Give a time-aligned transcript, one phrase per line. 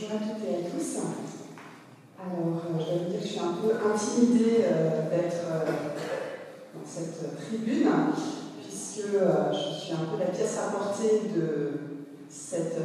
[0.00, 0.96] Bonjour à toutes et à tous.
[2.16, 5.72] Alors, euh, je dois vous dire que je suis un peu intimidée euh, d'être euh,
[6.72, 7.88] dans cette tribune,
[8.62, 11.72] puisque je suis un peu la pièce rapportée de
[12.30, 12.80] cette,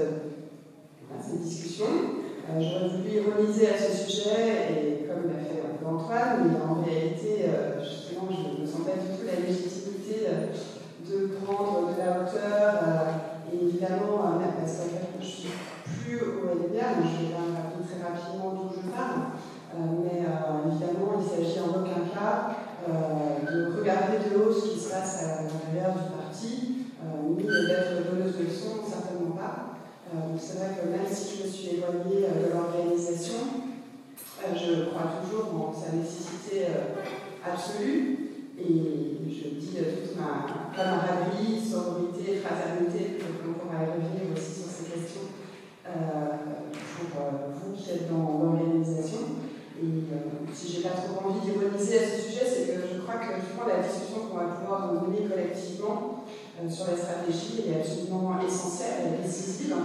[1.42, 1.86] discussion.
[2.60, 6.84] J'aurais voulu ironiser à ce sujet, et comme l'a fait un peu Antoine, mais en
[6.84, 7.46] réalité,
[7.82, 10.28] justement, je ne me sens pas du tout la légitimité
[11.10, 12.84] de prendre de la hauteur,
[13.52, 15.50] et évidemment, parce que je suis
[15.86, 19.38] plus au LBA, mais je vais rappeler très rapidement d'où je parle.
[19.76, 24.70] Euh, mais euh, évidemment, il s'agit en aucun cas euh, de regarder de haut ce
[24.70, 26.90] qui se passe à l'intérieur du parti,
[27.28, 29.78] ni d'être donneuse de leçons, certainement pas.
[30.40, 33.70] c'est vrai que même si je me suis éloignée de l'organisation,
[34.54, 36.68] je crois toujours en sa nécessité
[37.46, 38.26] absolue
[38.58, 40.46] et je dis toute ma
[40.76, 43.18] camaraderie, sororité, fraternité,
[43.48, 45.28] on pourra revenir aussi sur ces questions
[45.86, 45.92] euh,
[46.98, 49.20] pour euh, vous qui êtes dans l'organisation.
[49.78, 53.16] Et euh, si j'ai pas trop envie d'ironiser à ce sujet, c'est que je crois
[53.16, 53.32] que
[53.70, 56.24] la discussion qu'on va pouvoir mener collectivement
[56.70, 59.76] sur les stratégies est absolument essentielle et décisive.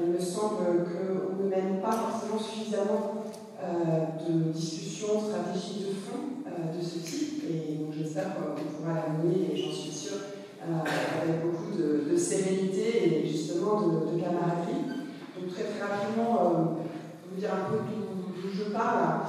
[0.00, 3.24] il me semble qu'on ne mène pas forcément suffisamment
[3.62, 7.44] de discussions stratégiques de fond de ce type.
[7.48, 10.18] Et donc j'espère qu'on pourra la mener, et j'en suis sûre,
[10.62, 14.88] avec beaucoup de, sérénité et justement de, de camaraderie.
[15.36, 16.82] Donc très très rapidement, euh,
[17.30, 19.20] vous dire un peu d'où je parle.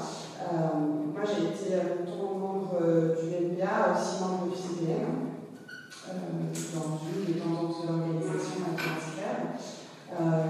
[0.42, 5.34] Euh, moi j'ai été longtemps membre euh, du NBA, aussi membre du CPM,
[6.76, 9.58] dans une des tendances de l'organisation internationale.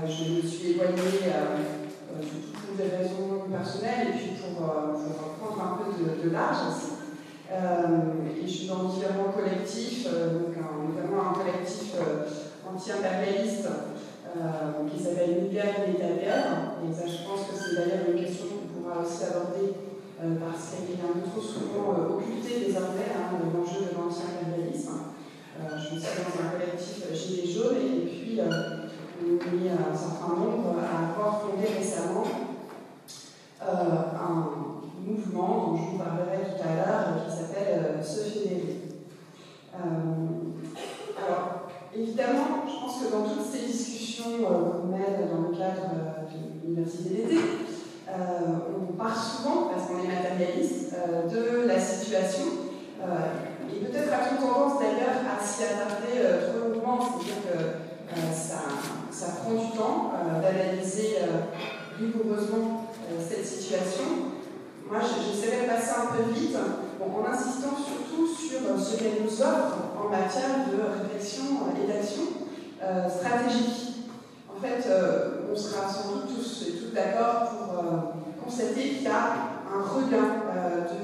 [0.06, 1.32] je me suis éloignée
[2.12, 4.68] pour des raisons personnelles et puis pour,
[5.40, 6.92] prendre un peu de, l'âge aussi.
[7.50, 11.96] et je suis dans différents collectifs, notamment un collectif
[12.68, 13.70] anti-impérialiste
[14.38, 16.78] euh, qui s'appelle Univers intérieur.
[16.84, 19.87] Et ça, je pense que c'est d'ailleurs une question qu'on pourra aussi aborder euh,
[20.18, 25.14] parce qu'elle est peu trop souvent euh, occultée désormais, hein, l'enjeu de l'anti-impérialisme.
[25.78, 31.12] je suis dans un collectif Gilets jaunes et, puis on est un certain nombre à
[31.12, 32.24] avoir fondé récemment
[33.62, 38.82] un mouvement dont je vous parlerai tout à l'heure qui s'appelle Se fédérer.
[39.74, 41.58] alors,
[41.96, 46.26] évidemment, je pense que dans toutes ces discussions euh, qu'on mène dans le cadre euh,
[46.26, 47.67] de l'université d'été, euh,
[48.10, 50.96] on part souvent, parce qu'on est matérialiste,
[51.32, 52.46] de la situation.
[53.70, 59.78] et peut-être a-t-on tendance d'ailleurs à s'y attarder trop longuement, c'est-à-dire que ça, prend du
[59.78, 61.18] temps d'analyser
[62.00, 62.86] rigoureusement
[63.20, 64.04] cette situation.
[64.90, 69.78] Moi, j'essaierai de passer un peu vite en insistant surtout sur ce qu'elle nous offre
[70.00, 71.44] en matière de réflexion
[71.76, 72.24] et d'action
[72.84, 73.97] euh, stratégique.
[74.58, 79.04] En fait, euh, on sera sans doute tous et toutes d'accord pour euh, constater qu'il
[79.04, 79.36] y a
[79.72, 80.42] un regain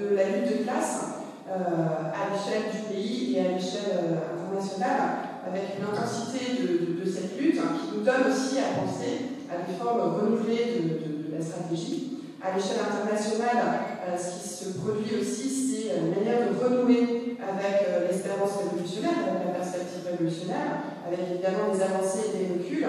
[0.02, 1.02] de la lutte de classe
[1.48, 7.78] à l'échelle du pays et à l'échelle internationale, avec une intensité de, cette lutte hein,
[7.78, 10.98] qui nous donne aussi à penser à des formes renouvelées
[11.30, 12.14] de la stratégie.
[12.44, 17.88] À l'échelle internationale, euh, ce qui se produit aussi, c'est une manière de renouer avec
[17.88, 22.84] euh, l'espérance révolutionnaire, avec la perspective révolutionnaire, avec évidemment des avancées et des reculs,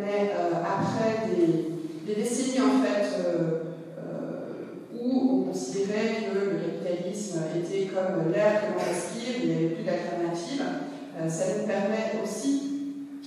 [0.00, 3.06] mais euh, après des, décennies en fait
[5.00, 9.84] où on considérait que le capitalisme était comme l'air que l'on il n'y avait plus
[9.84, 10.62] d'alternative,
[11.28, 12.70] ça nous permet aussi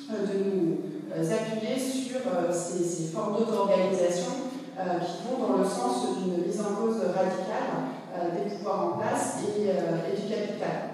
[0.09, 2.19] de nous appuyer sur
[2.51, 4.33] ces, formes d'auto-organisation
[4.79, 8.97] euh, qui vont dans le sens d'une mise en cause radicale euh, des pouvoirs en
[8.97, 10.89] place et, euh, du capital.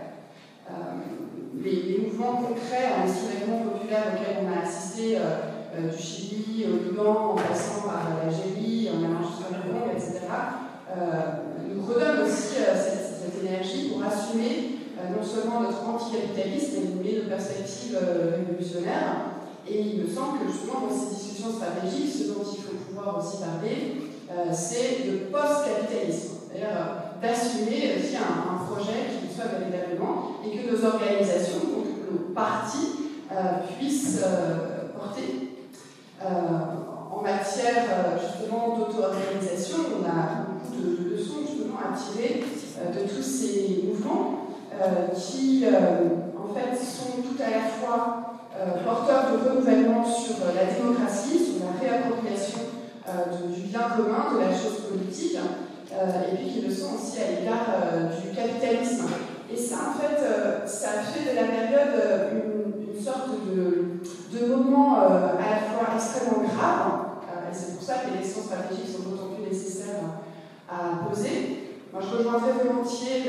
[1.63, 5.17] Les, mouvements concrets en extrêmement populaires auxquels on a assisté
[5.78, 10.19] du Chili au Liban, en passant par l'Algérie, en allant jusqu'à Congo, etc.,
[11.68, 14.79] nous redonnent aussi cette, énergie pour assumer
[15.16, 17.97] non seulement notre anticapitalisme, mais nos perspectives
[18.35, 19.29] révolutionnaires,
[19.69, 23.19] et il me semble que justement dans ces discussions stratégiques, ce dont il faut pouvoir
[23.19, 24.02] aussi parler,
[24.32, 26.35] euh, c'est le post-capitalisme.
[26.55, 33.11] Euh, d'assumer aussi un, projet qui soit véritablement et que nos organisations, donc nos partis,
[33.32, 33.35] euh,
[33.78, 34.22] puissent
[34.97, 35.48] porter.
[36.22, 37.86] En matière
[38.22, 44.48] justement d'auto-organisation, on a beaucoup de, leçons justement à tirer de tous ces mouvements
[45.16, 48.30] qui en fait sont tout à la fois
[48.60, 52.60] euh, porteur de renouvellement sur euh, la démocratie, sur la réappropriation
[53.08, 55.38] euh, du bien commun, de la chose politique,
[55.92, 57.66] et puis qui le sont aussi à l'égard
[58.12, 59.08] du capitalisme.
[59.52, 65.58] Et ça, en fait, ça fait de la période une, sorte de, moment à la
[65.58, 65.69] fois
[65.99, 67.19] extrêmement grave,
[67.51, 68.19] et c'est pour ça qu'elle
[71.09, 71.75] posé.
[71.91, 73.25] Moi, je rejoindrais volontiers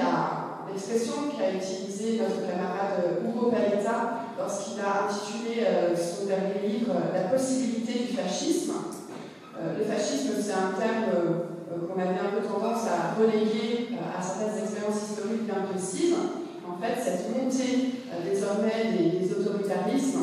[0.70, 8.06] l'expression qu'a utilisée notre camarade Hugo Paletta lorsqu'il a intitulé son dernier livre La possibilité
[8.06, 8.72] du fascisme.
[9.58, 11.10] le fascisme, c'est un terme
[11.66, 16.14] qu'on avait un peu tendance à reléguer à certaines expériences historiques bien précises.
[16.68, 20.20] En fait, cette montée désormais des autoritarismes,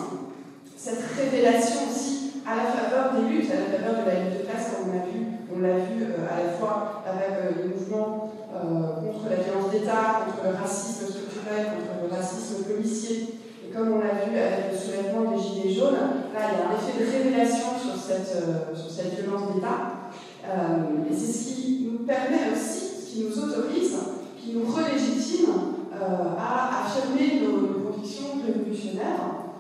[0.77, 2.16] cette révélation aussi
[2.47, 4.95] à la faveur des luttes, à la faveur de la lutte de classe, comme on
[4.95, 5.19] a vu,
[5.51, 9.69] on l'a vu euh, à la fois avec euh, les mouvements euh, contre la violence
[9.69, 13.35] d'État, contre le racisme structurel, contre le racisme policier,
[13.67, 16.71] et comme on l'a vu avec le soulèvement des Gilets jaunes, là il y a
[16.71, 18.31] un effet de révélation sur cette,
[18.71, 20.07] sur cette violence d'État.
[20.47, 23.97] et c'est ce qui nous permet aussi, ce qui nous autorise,
[24.39, 25.51] qui nous relégitime
[25.99, 29.51] à affirmer nos, convictions révolutionnaires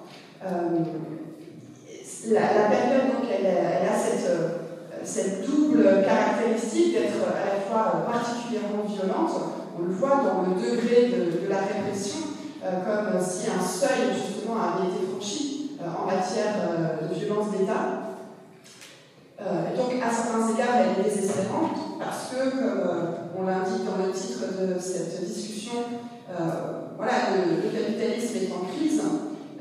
[0.45, 0.69] euh,
[2.25, 4.47] la, la, période, donc, elle, a cette, euh,
[5.03, 9.31] cette, double caractéristique d'être à la fois particulièrement violente.
[9.77, 12.19] On le voit dans le degré de, la répression,
[12.63, 16.55] euh, comme si un seuil justement avait été franchi en matière
[17.01, 18.17] de violence d'État.
[19.77, 22.89] donc, à certains égards, elle est désespérante parce que, comme
[23.37, 25.83] on l'indique dans le titre de cette discussion,
[26.97, 29.01] voilà, le capitalisme est en crise.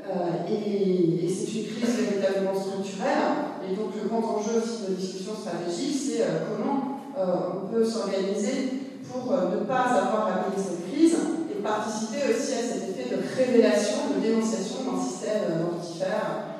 [0.09, 3.59] Euh, et, c'est une crise véritablement structurelle.
[3.67, 7.83] Et donc le grand enjeu aussi de discussion stratégique, c'est euh, comment euh, on peut
[7.83, 8.69] s'organiser
[9.11, 11.17] pour ne pas avoir à payer cette crise
[11.51, 16.55] et participer aussi à cet effet de révélation, de dénonciation d'un système mortifère,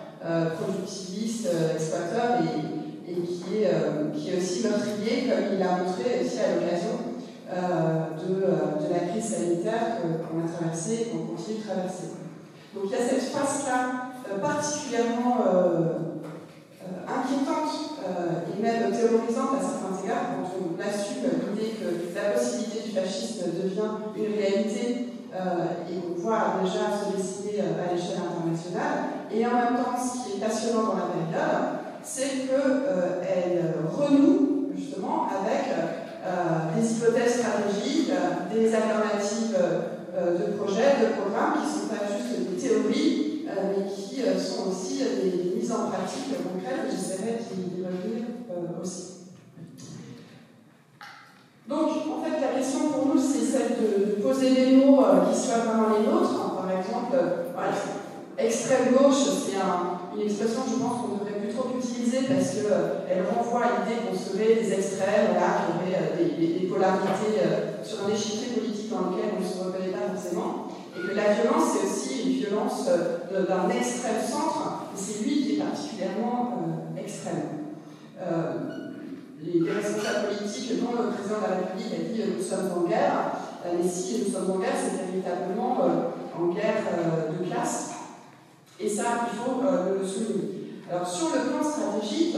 [0.60, 3.72] productiviste, exploiteur et, qui, est,
[4.14, 7.00] qui est aussi meurtrier, comme il a montré aussi à l'occasion
[7.48, 12.17] de, de, la crise sanitaire qu'on a traversée et qu'on continue de traverser.
[12.78, 16.14] Donc il y a cette phase-là euh, particulièrement euh,
[16.84, 22.88] euh, inquiétante et même terrorisante à certains égards quand on assume l'idée que la possibilité
[22.88, 29.28] du fascisme devient une réalité et qu'on voit déjà se dessiner à l'échelle internationale.
[29.30, 31.68] Et en même temps, ce qui est passionnant dans la période,
[32.02, 35.68] c'est qu'elle renoue justement avec
[36.76, 38.12] des hypothèses stratégiques,
[38.54, 39.58] des alternatives
[40.18, 44.70] de projets, de programmes qui ne sont pas juste théories, euh, mais qui euh, sont
[44.70, 46.90] aussi euh, des, mises en pratique concrètes.
[46.90, 48.26] J'essaierai d'y revenir
[48.82, 49.14] aussi.
[51.68, 55.60] Donc, en fait, la question pour nous, c'est celle de, poser des mots qui soient
[55.60, 56.56] vraiment les nôtres.
[56.56, 57.16] Par exemple,
[58.38, 63.62] extrême gauche, c'est une expression, je pense, qu'on devrait plus trop utiliser parce qu'elle renvoie
[63.62, 67.40] à l'idée qu'on serait des extrêmes, voilà, qui auraient des, des, polarités
[67.84, 70.68] sur un échiquier politique dans lequel on ne se reconnaît pas forcément.
[70.96, 75.44] Et que la violence, c'est aussi une violence euh, d'un extrême centre, et c'est lui
[75.44, 76.64] qui est particulièrement
[76.98, 77.44] euh, extrême.
[78.20, 78.54] Euh,
[79.44, 83.32] les, responsables politiques, dont le président de la République a dit nous sommes en guerre,
[83.66, 85.78] mais si nous sommes en guerre, c'est véritablement
[86.40, 86.84] en guerre
[87.30, 87.92] de classe.
[88.80, 90.82] Et ça, il faut le souligner.
[90.90, 92.38] Alors, sur le plan stratégique,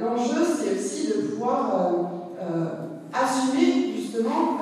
[0.00, 2.10] l'enjeu, c'est aussi de pouvoir
[3.12, 4.58] assumer justement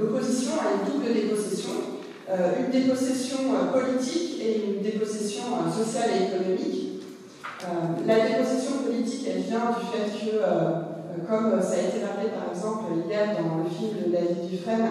[0.00, 1.70] l'opposition à une double dépossession
[2.28, 7.02] euh, une dépossession euh, politique et une dépossession euh, sociale et économique.
[8.04, 10.42] la dépossession politique, elle vient du fait que,
[11.28, 14.90] comme ça a été rappelé par exemple hier dans le film de David Dufresne,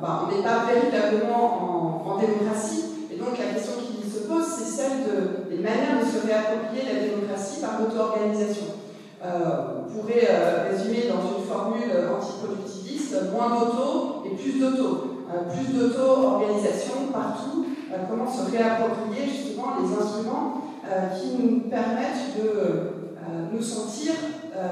[0.00, 2.84] bah, on n'est pas véritablement en, démocratie.
[3.12, 6.84] Et donc la question qui se pose, c'est celle de, des manières de se réapproprier
[6.84, 8.79] la démocratie par l'auto-organisation.
[9.22, 10.28] On pourrait
[10.70, 15.10] résumer dans une formule antiproductiviste, moins d'auto et plus d'auto.
[15.30, 22.34] Euh, plus d'auto-organisation partout, euh, comment se réapproprier justement les instruments euh, qui nous permettent
[22.36, 22.98] de
[23.52, 24.12] nous sentir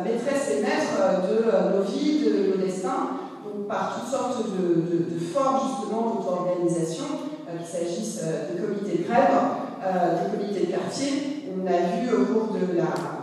[0.04, 3.10] maîtresses et maîtres de nos vies, de nos destins,
[3.44, 7.04] donc par toutes sortes de, de, formes justement d'auto-organisation,
[7.56, 8.20] qu'il s'agisse
[8.52, 9.30] des comités de grève,
[9.80, 11.44] des comités de quartier.
[11.54, 13.17] On a vu au cours de la,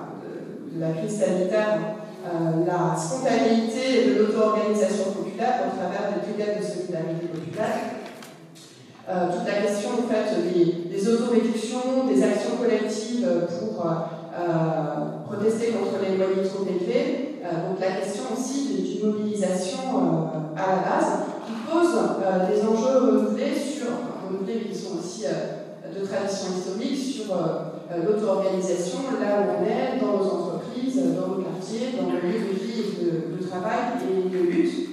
[0.79, 7.27] la crise sanitaire euh, la spontanéité de l'auto-organisation populaire au travers des brigades de solidarité
[7.27, 8.01] populaire.
[9.07, 10.33] Euh, toute la question en fait,
[10.89, 13.29] des, autoréductions, des actions collectives
[13.59, 17.37] pour euh, protester contre les loyers trop élevés.
[17.43, 19.93] donc la question aussi d'une mobilisation
[20.57, 21.11] à la base
[21.45, 21.93] qui pose
[22.49, 23.85] des enjeux renouvelés sur,
[24.25, 27.35] renouvelés qui sont aussi de tradition historique, sur
[27.95, 32.81] l'auto-organisation, là où on est, dans nos entreprises, dans nos dans le lieu de vie
[32.81, 34.89] et de, travail et de lutte.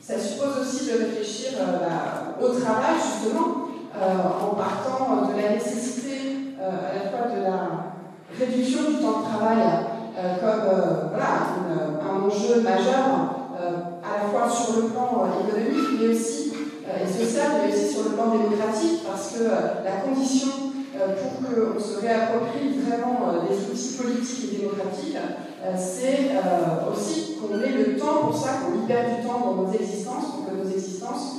[0.00, 5.54] Ça suppose aussi de réfléchir euh, bah, au travail, justement, euh, en partant de la
[5.54, 7.94] nécessité euh, à la fois de la
[8.38, 9.58] réduction du temps de travail
[10.40, 10.68] comme
[12.02, 12.98] un enjeu majeur
[13.56, 16.52] à la fois sur le plan économique, mais aussi
[17.02, 20.69] et social, mais aussi sur le plan démocratique, parce que la condition
[21.20, 25.16] pour qu'on se réapproprie vraiment des outils politiques et démocratiques,
[25.76, 26.30] c'est
[26.92, 30.46] aussi qu'on ait le temps pour ça, qu'on libère du temps dans nos existences, pour
[30.46, 31.36] que nos existences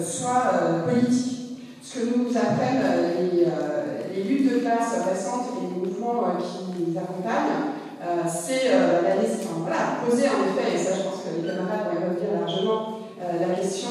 [0.00, 1.58] soient politiques.
[1.82, 2.82] Ce que nous apprennent
[3.32, 3.46] les,
[4.14, 7.74] les luttes de classe récentes et les mouvements qui nous accompagnent,
[8.28, 12.00] c'est la nécessité, voilà, poser en effet, et ça je pense que les camarades vont
[12.00, 12.95] y revenir largement,
[13.40, 13.90] la question,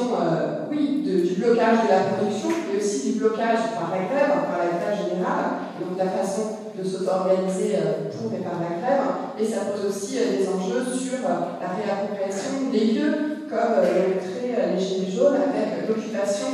[0.71, 4.71] oui, du blocage de la production, mais aussi du blocage par la grève, par la
[4.77, 7.77] grève générale, donc la façon de s'auto-organiser
[8.11, 9.03] pour et par la grève,
[9.39, 13.13] et ça pose aussi des enjeux sur la réappropriation des lieux,
[13.49, 16.47] comme l'ont montré les Gilets jaunes, avec l'occupation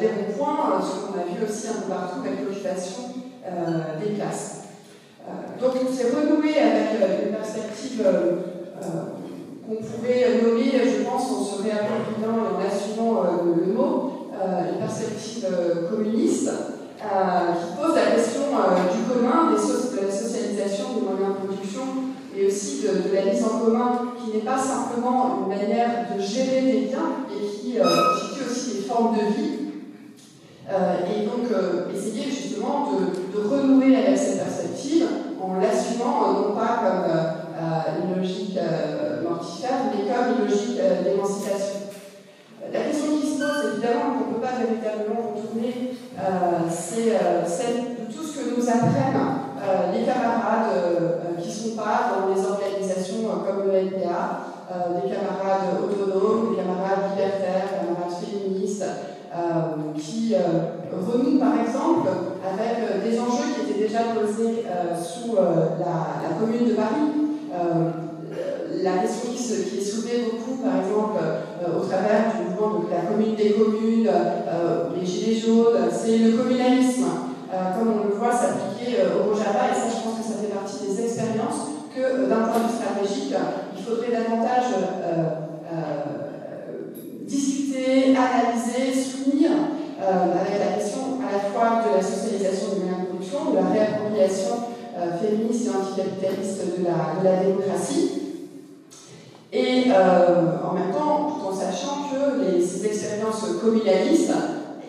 [0.00, 3.02] des ronds-points, ce qu'on a vu aussi un peu partout avec l'occupation
[4.00, 4.64] des classes.
[5.60, 8.02] donc c'est renoué avec une perspective
[9.66, 13.22] qu'on pourrait nommer, je pense, en se réappropriant et en assumant
[13.56, 15.46] le mot, une perspective
[15.90, 16.50] communiste
[16.96, 21.82] qui pose la question du commun, de la socialisation des moyens de production
[22.36, 26.62] et aussi de, la mise en commun qui n'est pas simplement une manière de gérer
[26.62, 29.52] des biens et qui constitue aussi des formes de vie.
[30.68, 31.48] et donc
[31.94, 35.06] essayer justement de, de, renouer avec cette perspective
[35.40, 38.58] en l'assumant non pas comme une logique
[39.22, 39.90] mortifère,
[40.56, 41.80] logique d'émancipation.
[42.72, 45.92] La question qui se pose, évidemment, qu'on ne peut pas véritablement retourner,
[46.70, 47.12] c'est
[47.46, 50.72] celle de tout ce que nous apprennent les camarades
[51.40, 54.40] qui sont pas dans les organisations comme le NPA,
[54.96, 58.84] des camarades autonomes, des camarades libertaires, des camarades féministes,
[59.96, 62.08] qui renouent par exemple
[62.42, 64.64] avec des enjeux qui étaient déjà posés
[64.96, 68.05] sous la, commune de Paris
[68.86, 73.10] la question qui, est soulevée beaucoup, par exemple, euh, au travers du mouvement de la
[73.10, 78.30] commune des communes, euh, les gilets jaunes, c'est le communalisme, euh, comme on le voit
[78.30, 82.46] s'appliquer au Rojava, et ça, je pense que ça fait partie des expériences que, d'un
[82.46, 83.34] point de vue stratégique,
[83.76, 84.70] il faudrait davantage
[87.26, 89.50] discuter, analyser, soutenir
[89.98, 93.66] avec la question à la fois de la socialisation du moyen de production, de la
[93.72, 94.54] réappropriation
[95.20, 98.25] féministe et anticapitaliste de la démocratie,
[99.52, 104.32] et euh, en même temps, tout en sachant que ces expériences communalistes,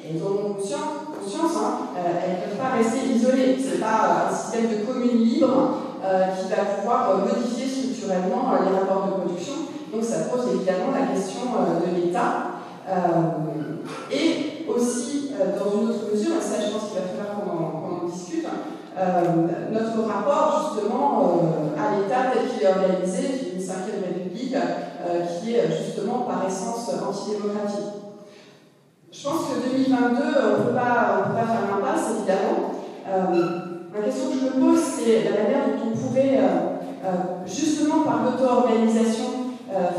[0.03, 3.57] elles ont conscience, conscience hein, euh, elles ne peuvent pas rester isolées.
[3.61, 8.75] Ce n'est pas un système de commune libre euh, qui va pouvoir modifier structurellement les
[8.77, 9.53] rapports de production.
[9.93, 11.41] Donc ça pose évidemment la question
[11.85, 12.57] de l'État.
[14.11, 18.09] et aussi, dans une autre mesure, et ça je pense qu'il va falloir qu'on en
[18.09, 18.47] discute,
[19.71, 21.39] notre rapport justement
[21.77, 24.55] à l'État tel qu'il est organisé, cinquième République,
[25.41, 27.99] qui est justement par essence antidémocratique.
[29.11, 32.71] Je pense que 2022, on ne peut pas faire l'impasse, évidemment.
[33.93, 36.39] la question que je me pose, c'est la manière dont on pourrait,
[37.45, 39.25] justement par l'auto-organisation,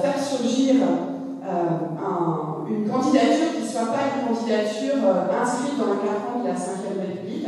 [0.01, 0.77] faire surgir
[1.45, 5.01] un, une candidature qui ne soit pas une candidature
[5.43, 7.47] inscrite dans le carcan de la Ve République,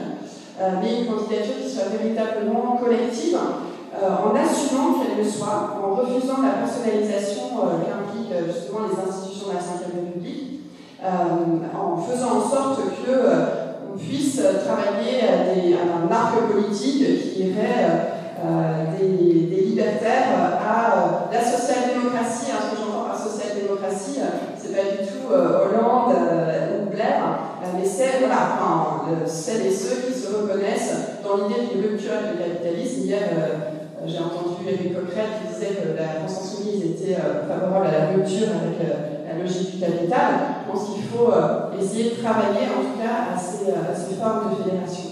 [0.80, 6.42] mais une candidature qui soit véritablement collective, euh, en assumant qu'elle le soit, en refusant
[6.42, 10.60] la personnalisation euh, qu'impliquent euh, justement les institutions de la Ve République,
[11.02, 13.10] en faisant en sorte que
[13.92, 18.12] on puisse travailler à, des, à, un arc politique qui irait
[19.00, 22.52] des, des, libertaires à la social-démocratie.
[22.52, 24.20] Hein, ce que j'entends par social-démocratie,
[24.56, 27.38] c'est pas du tout Hollande ou Blair,
[27.74, 32.38] mais c'est voilà, enfin, celles et ceux qui se reconnaissent dans l'idée d'une rupture avec
[32.38, 33.00] le capitalisme.
[34.06, 38.06] J'ai entendu Eric Coquerel qui disait que la France Insoumise était euh, favorable à la
[38.12, 40.64] rupture avec euh, la logique du capital.
[40.64, 44.64] Je pense qu'il faut euh, essayer de travailler en tout cas à ces, formes de
[44.64, 45.10] fédération.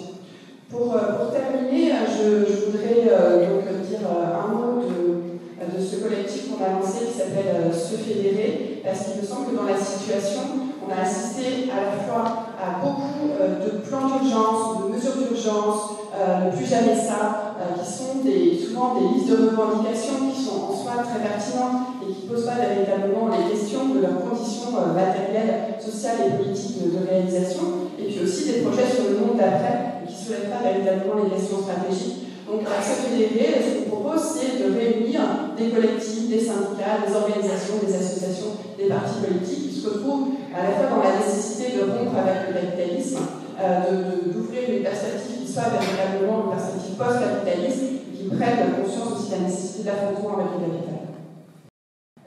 [0.70, 0.94] Pour,
[1.32, 3.08] terminer, je, voudrais
[3.48, 8.82] donc dire un mot de, de ce collectif qu'on a lancé qui s'appelle Se Fédérer,
[8.84, 10.40] parce qu'il me semble que dans la situation,
[10.86, 16.50] on a assisté à la fois à beaucoup de plans d'urgence, de mesures d'urgence, euh,
[16.50, 21.18] plus jamais ça, qui sont souvent des listes de revendications qui sont en soi très
[21.18, 26.22] pertinentes et qui ne posent pas véritablement les questions de leurs conditions euh, matérielles, sociales
[26.22, 30.18] et politiques de, réalisation, et puis aussi des projets sur le monde d'après qui ne
[30.18, 32.30] soulèvent pas véritablement les questions stratégiques.
[32.46, 37.12] Donc, à ce fédéré, ce qu'on propose, c'est de réunir des collectifs, des syndicats, des
[37.12, 41.76] organisations, des associations, des partis politiques qui se retrouvent à la fois dans la nécessité
[41.76, 43.20] de rompre avec le capitalisme,
[43.60, 49.36] euh, d'ouvrir une perspective qui soit véritablement une perspective post-capitaliste, qui prennent conscience aussi de
[49.36, 50.98] la nécessité d'affrontement avec le capital.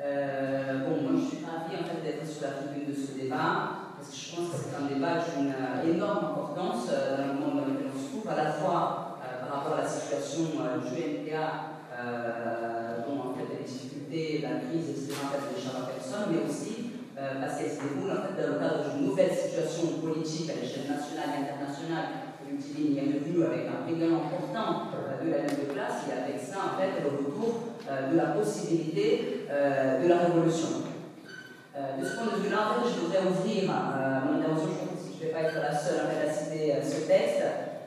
[0.01, 3.91] Euh, bon, moi je suis ravie en fait d'être sur la tribune de ce débat,
[3.99, 5.51] parce que je pense que c'est un débat d'une
[5.83, 9.45] énorme importance euh, dans le monde dans lequel on se trouve, à la fois euh,
[9.45, 11.75] par rapport à la situation du MPA,
[13.05, 17.61] dont en fait les difficultés, la crise, etc., en fait, à personne, mais aussi parce
[17.61, 21.29] qu'elle se déroule en fait dans le cadre d'une nouvelle situation politique à l'échelle nationale
[21.29, 22.30] et internationale
[22.77, 24.91] il est devenu avec un prénom important
[25.23, 29.47] de la lutte de classe et avec ça, en fait, le retour de la possibilité
[29.49, 30.87] de la révolution.
[31.75, 34.87] de ce point de vue-là, en je voudrais ouvrir mon intervention,
[35.19, 37.43] je ne vais pas être la seule à citer ce texte.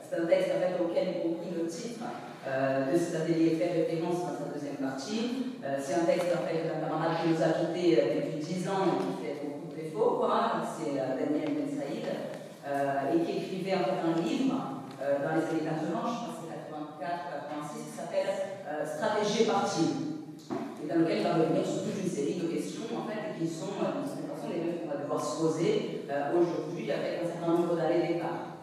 [0.07, 2.05] C'est un texte en fait, auquel, y compris le titre
[2.45, 5.57] de cet atelier, fait référence dans sa deuxième partie.
[5.79, 9.25] c'est un texte en fait, d'un camarade qui nous a quittés depuis 10 ans qui
[9.25, 10.21] fait beaucoup de défauts,
[10.77, 11.45] c'est Daniel.
[11.49, 11.64] Euh,
[12.65, 17.45] et qui écrivait un livre euh, dans les années 80, je pense que c'est 84,
[17.53, 18.31] 86, qui s'appelle
[18.65, 19.85] euh, Stratégie et parti,
[20.81, 23.45] et dans lequel il va revenir sur toute une série de questions en fait, qui
[23.45, 27.53] sont de toute façon les mêmes qu'on va devoir se poser aujourd'hui avec un certain
[27.53, 28.57] nombre d'années d'écart.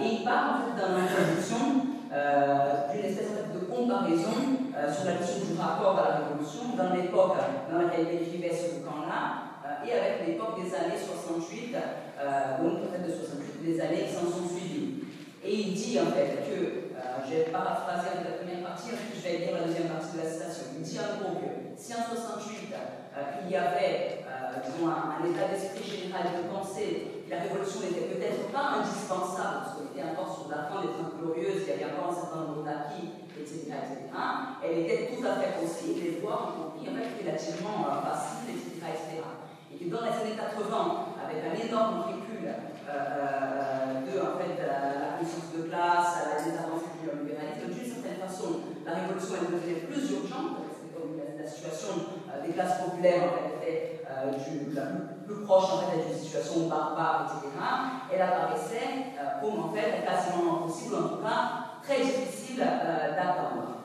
[0.00, 5.60] et il parle en fait dans l'introduction d'une espèce de comparaison sur la question du
[5.60, 7.38] rapport à la révolution dans l'époque
[7.70, 9.54] dans laquelle il écrivait ce camp-là
[9.86, 11.76] et avec l'époque des années 68,
[12.24, 15.04] euh, donc en fait de 68, des années qui s'en sont suivies.
[15.44, 19.20] Et il dit en fait que, euh, je vais paraphraser la première partie, ensuite je
[19.20, 20.72] vais lire la deuxième partie de la citation.
[20.80, 24.24] Il dit en gros que si en 68 euh, il y avait
[24.64, 29.70] disons, un, état d'esprit général de penser que la révolution n'était peut-être pas indispensable, parce
[29.76, 32.40] qu'on était encore sur la fin des Trente Glorieuses, il y avait encore un certain
[32.48, 34.08] nombre d'acquis, etc., etc.,
[34.64, 38.80] elle était tout à fait possible, et voire y compris en fait, relativement facile, etc.,
[38.88, 39.44] etc
[39.90, 45.50] dans les années 80, avec un énorme recul euh, euh, de en fait, la, conscience
[45.56, 50.62] de classe, les avancées du libéralisme, d'une certaine façon, la révolution est devenue plus urgente,
[50.68, 54.00] que comme la, situation euh, des classes populaires en fait, était
[54.50, 54.72] du,
[55.26, 57.52] plus, proche en fait, d'une situation barbare, etc.,
[58.12, 63.84] elle apparaissait comme en fait quasiment impossible, en tout cas très difficile d'attendre.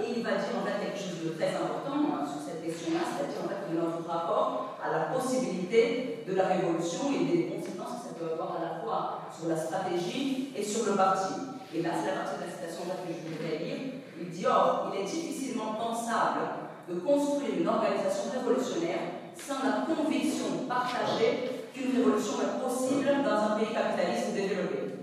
[0.00, 3.44] et il va dire en fait quelque chose de très important sur cette question-là, c'est-à-dire
[3.44, 8.14] en fait notre rapport à la possibilité de la révolution et des conséquences que ça
[8.18, 11.34] peut avoir à la fois sur la stratégie et sur le parti.
[11.74, 13.78] Et là, c'est la partie de la citation que je voudrais lire.
[14.20, 20.68] Il dit Or, il est difficilement pensable de construire une organisation révolutionnaire sans la conviction
[20.68, 24.98] partagée qu'une révolution est possible dans un pays capitaliste développé.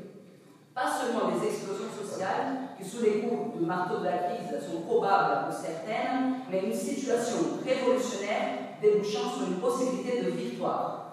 [0.73, 4.81] Pas seulement des explosions sociales qui, sous les coups du marteau de la crise, sont
[4.81, 11.04] probables pour certaines, mais une situation révolutionnaire débouchant sur une possibilité de victoire.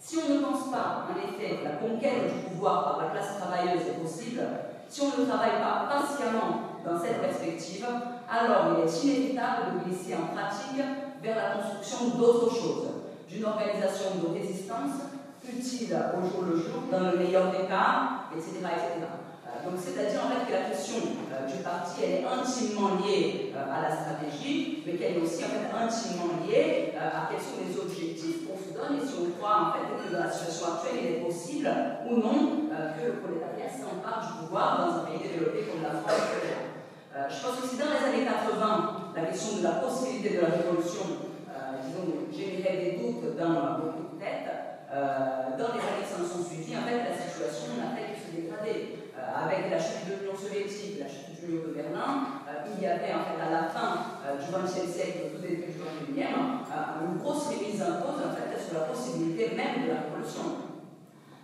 [0.00, 3.36] Si on ne pense pas, en effet, que la conquête du pouvoir par la classe
[3.38, 4.40] travailleuse est possible,
[4.88, 10.14] si on ne travaille pas patiemment dans cette perspective, alors il est inévitable de glisser
[10.14, 10.82] en pratique
[11.22, 12.88] vers la construction d'autre chose,
[13.28, 15.04] d'une organisation de résistance
[15.46, 18.56] utile au jour le jour, dans le meilleur des cas, etc.
[18.56, 19.06] etc.
[19.64, 20.96] Donc c'est-à-dire en fait que la question
[21.28, 25.44] euh, du parti elle est intimement liée euh, à la stratégie, mais qu'elle est aussi
[25.44, 28.09] en fait intimement liée euh, à quels sont les objectifs
[28.88, 31.68] et si on croit en fait que dans la situation actuelle il est possible
[32.08, 36.32] ou non que le prolétariat s'empare du pouvoir dans un pays développé comme la France.
[37.28, 41.28] je pense aussi dans les années 80, la question de la possibilité de la révolution,
[41.84, 44.48] disons, générait des doutes dans beaucoup de têtes.
[44.90, 49.00] dans les années qui sont suivies, en fait, la situation n'a fait que se dégrader.
[49.20, 52.82] Euh, avec la chute de l'Union soviétique, la chute du mur de Berlin, euh, il
[52.82, 56.40] y avait en fait à la fin euh, du XXe siècle, au début du XXIe,
[57.04, 58.39] une grosse remise en cause en fait,
[58.70, 60.70] sur la possibilité même de la révolution.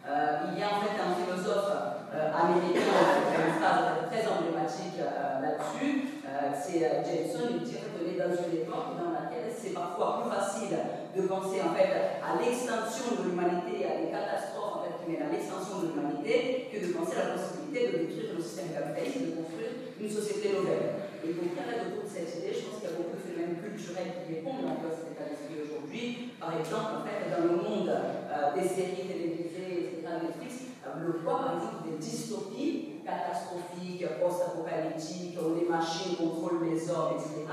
[0.07, 6.23] il y a en fait un philosophe américain qui a une phrase très emblématique là-dessus,
[6.55, 10.79] c'est Jameson, il dit est dans une époque dans laquelle c'est parfois plus facile
[11.19, 15.27] de penser en fait à l'extinction de l'humanité, à des catastrophes en fait, qui mènent
[15.27, 19.19] à l'extinction de l'humanité, que de penser à la possibilité de détruire le système capitaliste
[19.19, 21.06] et de construire une société nouvelle.
[21.25, 23.57] Et donc, il autour de cette idée, je pense qu'il y a beaucoup de phénomènes
[23.57, 26.37] culturels qui répondent à cet état d'esprit aujourd'hui.
[26.39, 31.13] Par exemple, en fait, dans le monde euh, des séries télévisées, etc., Netflix, euh, le
[31.25, 37.47] poids, par exemple, des dystopies catastrophiques, post-apocalyptiques, où les machines contrôlent les hommes, etc.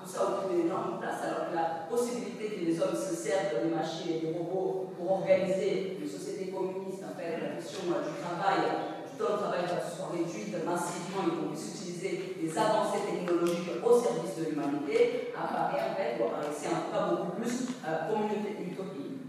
[0.00, 3.62] Tout ça occupe une énorme place, alors que la possibilité que les hommes se servent
[3.62, 8.06] des machines et des robots pour organiser une société communiste, en fait, la question euh,
[8.06, 8.89] du travail,
[9.28, 13.92] le travail va se soit réduite massivement et qu'on puisse utiliser des avancées technologiques au
[14.00, 18.72] service de l'humanité, apparaît en fait, apparaissait en tout cas beaucoup plus euh, comme une
[18.72, 19.20] utopie.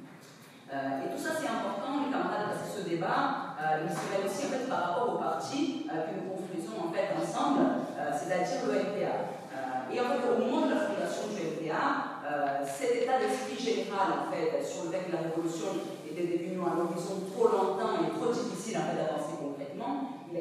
[0.72, 4.24] Euh, et tout ça c'est important, les camarades, parce que ce débat, euh, il serait
[4.24, 7.84] aussi en fait par rapport au parti que nous construisons en fait ensemble,
[8.16, 8.72] c'est-à-dire
[9.92, 14.32] et en fait, au moment de la fondation du MPA, cet état d'esprit général, en
[14.32, 18.32] fait, sur le fait que la révolution était devenue un horizon trop longtemps et trop
[18.32, 19.31] difficile en fait, d'avancer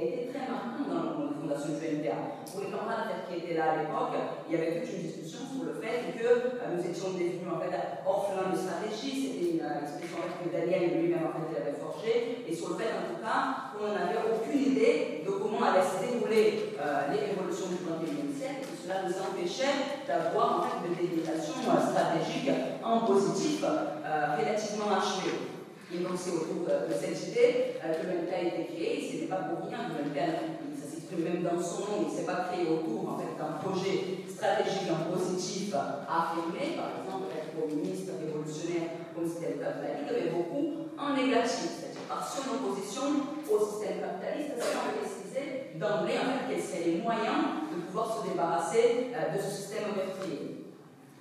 [0.00, 2.40] a été très marquant dans de fondation du MPA.
[2.48, 4.16] Pour les camarades qui étaient là à l'époque,
[4.48, 7.76] il y avait toute une discussion sur le fait que nous étions devenus en fait
[8.06, 12.72] orphelins de stratégie, c'était une expression que Daniel lui-même en fait avait forgée, et sur
[12.72, 17.12] le fait en tout cas qu'on n'avait aucune idée de comment allaient se dérouler euh,
[17.12, 21.76] les révolutions du XXIe siècle, et cela nous empêchait d'avoir en fait des délimitation euh,
[21.76, 22.50] stratégique
[22.82, 25.49] en positif euh, relativement achevée.
[25.92, 29.26] Et donc c'est autour de, cette idée que le MPA a été créé, ce n'est
[29.26, 30.46] pas pour rien que le MPA,
[30.78, 33.58] ça s'exprime même dans son nom, il ne s'est pas créé autour en fait, d'un
[33.58, 39.98] projet stratégique en positif affirmé, par exemple être communiste, révolutionnaire, comme c'était le de la
[39.98, 46.22] Ligue, mais beaucoup en négatif, c'est-à-dire par son opposition au système capitaliste, sans préciser d'emblée
[46.22, 50.60] en fait, quels seraient les moyens de pouvoir se débarrasser euh, de ce système meurtrier.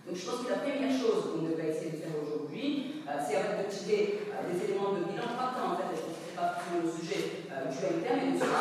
[0.06, 3.38] Donc je pense que la première chose qu'on devrait essayer de faire aujourd'hui, euh, c'est
[3.38, 6.88] de tirer euh, des éléments de bilan, pas tant en fait, pense que pas le
[6.88, 8.60] sujet euh, du MPR, mais passé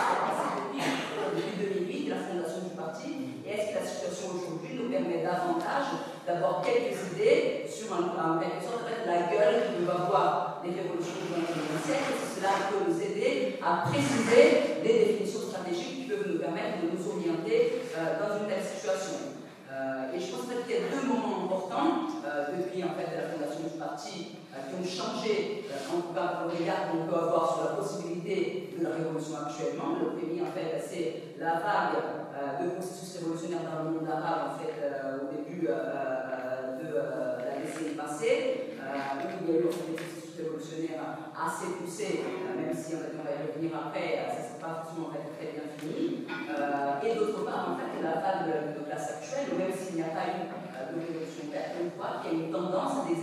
[0.74, 3.10] depuis, 2008, la fondation du parti,
[3.44, 8.62] et est-ce que la situation aujourd'hui nous permet davantage d'avoir quelques idées sur en quelque
[8.62, 12.98] sorte la gueule que va avoir les révolutions du XXIe siècle, et cela peut nous
[12.98, 18.46] aider à préciser les définitions stratégiques qui peuvent nous permettre de nous orienter dans une
[18.48, 19.38] telle situation.
[19.78, 23.28] Euh, et je pense qu'il y a deux moments importants euh, depuis en fait, la
[23.30, 27.54] fondation du parti euh, qui ont changé, en tout cas le regard qu'on peut avoir
[27.54, 29.98] sur la possibilité de la révolution actuellement.
[30.00, 34.58] Le premier, en fait, c'est la vague de processus révolutionnaires dans le monde arabe en
[34.58, 34.78] fait,
[35.22, 41.78] au début de la décennie passée, où il y a eu des processus révolutionnaires assez
[41.78, 42.24] poussés,
[42.56, 45.66] même si en fait, on va y revenir après, ça ne pas forcément très bien
[45.78, 46.26] fini.
[46.26, 50.26] et d'autre part, en fait, la vague de, classe actuelle, même s'il n'y a pas
[50.34, 53.18] eu euh, de révolution verte, on voit qu'il y a une tendance à des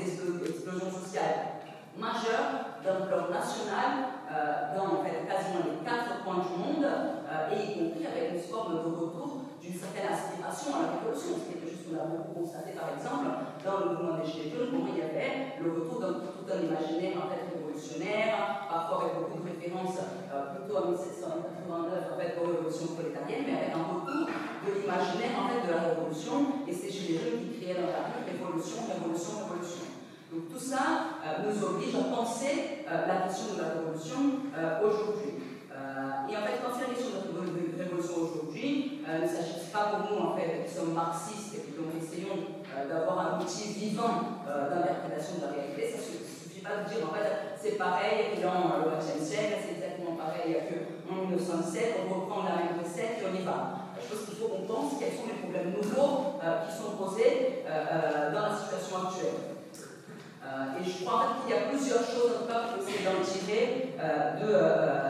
[0.76, 1.64] explosions sociales
[1.98, 7.72] majeures d'ampleur nationale euh, dans en fait, quasiment les quatre coins du monde, euh, et
[7.72, 11.56] y compris avec une forme de retour d'une certaine aspiration à la révolution, ce qui
[11.56, 13.32] était juste qu'on a beaucoup constaté par exemple
[13.64, 16.60] dans le mouvement des Gilets jaunes, comment il y avait le retour d'un tout un
[16.68, 22.48] imaginaire en fait, révolutionnaire, parfois avec beaucoup de références plutôt à 1789 en fait, aux
[22.52, 26.92] révolutions prolétariennes, mais avec un retour de l'imaginaire en fait, de la révolution, et c'est
[26.92, 29.85] Gilets jaunes qui créaient dans la rue révolution, révolution, révolution.
[30.36, 35.40] Tout ça euh, nous oblige à penser euh, la question de la révolution euh, aujourd'hui.
[36.28, 37.32] et en fait, quand il y a sur notre
[37.80, 41.72] révolution aujourd'hui, il ne s'agit pas pour nous, en fait, qui sommes marxistes et qui
[41.78, 45.96] donc essayons d'avoir un outil vivant d'interprétation de la réalité.
[45.96, 49.78] Ça ne suffit pas de dire, en fait, c'est pareil dans le XXe siècle, c'est
[49.78, 53.94] exactement pareil qu'en 1907, on reprend la même recette et on y va.
[54.02, 58.44] Je pense qu'il faut qu'on pense quels sont les problèmes nouveaux qui sont posés dans
[58.50, 59.55] la situation actuelle.
[60.80, 63.96] Et je crois qu'il y a plusieurs choses, en tout cas, pour essayer d'en tirer
[63.98, 64.50] de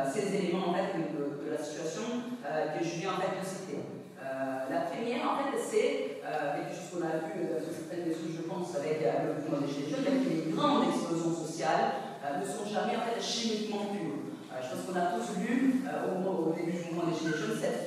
[0.10, 3.80] ces éléments en fait, de, la situation que je viens en fait, de citer.
[4.22, 8.76] la première, en fait, c'est quelque chose qu'on a vu sur certaines choses, je pense,
[8.76, 13.06] avec le mouvement des Gilets jaunes, que les grandes explosions sociales ne sont jamais en
[13.06, 14.34] fait, chimiquement pures.
[14.52, 17.86] je pense qu'on a tous lu au, début du mouvement des Gilets jaunes cette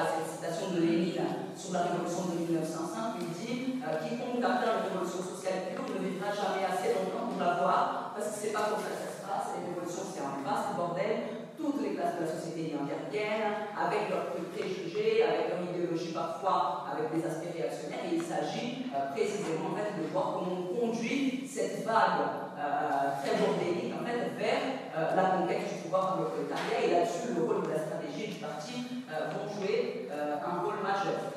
[0.00, 1.20] cette citation de Lénine
[1.56, 6.08] sur la révolution de 1905, il dit euh, Quiconque atteint la révolution sociale pure ne
[6.08, 9.12] vivra jamais assez longtemps pour la voir, parce que c'est pas comme ça que ça
[9.16, 9.48] se passe.
[9.56, 11.40] Les révolutions, c'est un vaste bordel.
[11.56, 16.84] Toutes les classes de la société y interviennent, avec leurs préjugés, avec leur idéologie parfois,
[16.92, 18.04] avec des aspects réactionnaires.
[18.12, 22.28] Et il s'agit euh, précisément en fait, de voir comment on conduit cette vague
[22.60, 26.76] euh, très bordélique en fait, vers la conquête du pouvoir par le prolétariat.
[26.84, 30.84] Et là-dessus, le rôle de la stratégie du parti euh, vont jouer euh, un rôle
[30.84, 31.32] majeur.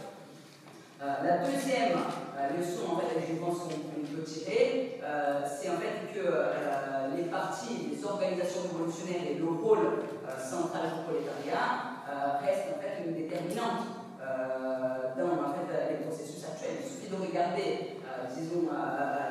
[0.99, 1.95] Euh, la deuxième
[2.59, 3.39] leçon en fait, que je
[4.25, 4.99] tirer,
[5.45, 6.25] c'est en fait que
[7.15, 10.03] les partis, les organisations révolutionnaires et le rôle
[10.37, 12.01] central du prolétariat
[12.41, 13.85] restent en fait une déterminante
[15.17, 15.33] dans
[15.89, 16.81] les processus actuels.
[16.81, 18.01] Il suffit de regarder,
[18.35, 18.67] disons,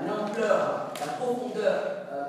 [0.06, 1.78] l'ampleur, la profondeur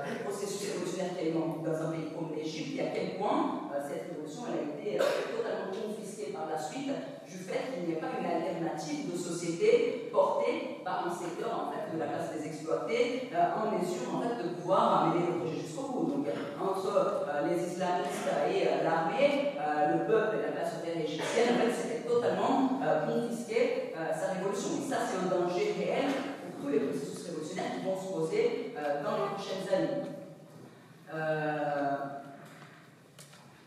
[0.08, 4.10] du processus révolutionnaire qui est dans un pays comme l'Égypte et à quel point cette
[4.10, 6.90] révolution a été totalement confisquée par la suite
[7.36, 11.72] du fait qu'il n'y ait pas une alternative de société portée par un secteur en
[11.72, 15.40] fait, de la classe des exploités euh, en mesure en fait, de pouvoir amener le
[15.40, 16.06] projet jusqu'au bout.
[16.12, 16.28] Donc
[16.62, 19.52] entre euh, les islamistes et euh, l'armée,
[19.92, 24.70] le peuple et la classe ouvrière égyptienne, en fait, c'était totalement confisqué sa révolution.
[24.80, 26.06] Et ça, c'est un danger réel
[26.42, 30.06] pour tous les processus révolutionnaires qui vont se poser dans les prochaines années.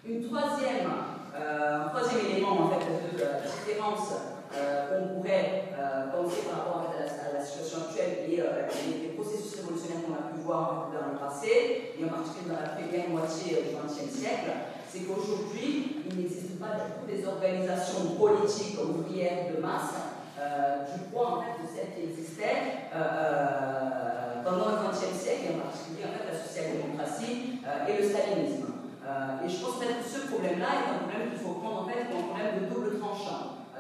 [0.05, 0.89] Une troisième,
[3.69, 9.61] euh, qu'on pourrait euh, penser par rapport à, la, situation actuelle et euh, les, processus
[9.61, 13.69] révolutionnaires qu'on a pu voir dans le passé, et en particulier dans la première moitié
[13.69, 14.49] du XXe siècle,
[14.89, 20.17] c'est qu'aujourd'hui, il n'existe pas du tout des organisations politiques ouvrières de masse.
[20.41, 22.89] je crois en fait de celles qui existaient
[24.49, 28.81] pendant le XXe siècle, et en particulier en fait, la social-démocratie et le stalinisme.
[29.45, 32.25] et je pense que ce problème-là est un problème qu'il faut prendre en fait comme
[32.25, 32.78] un problème de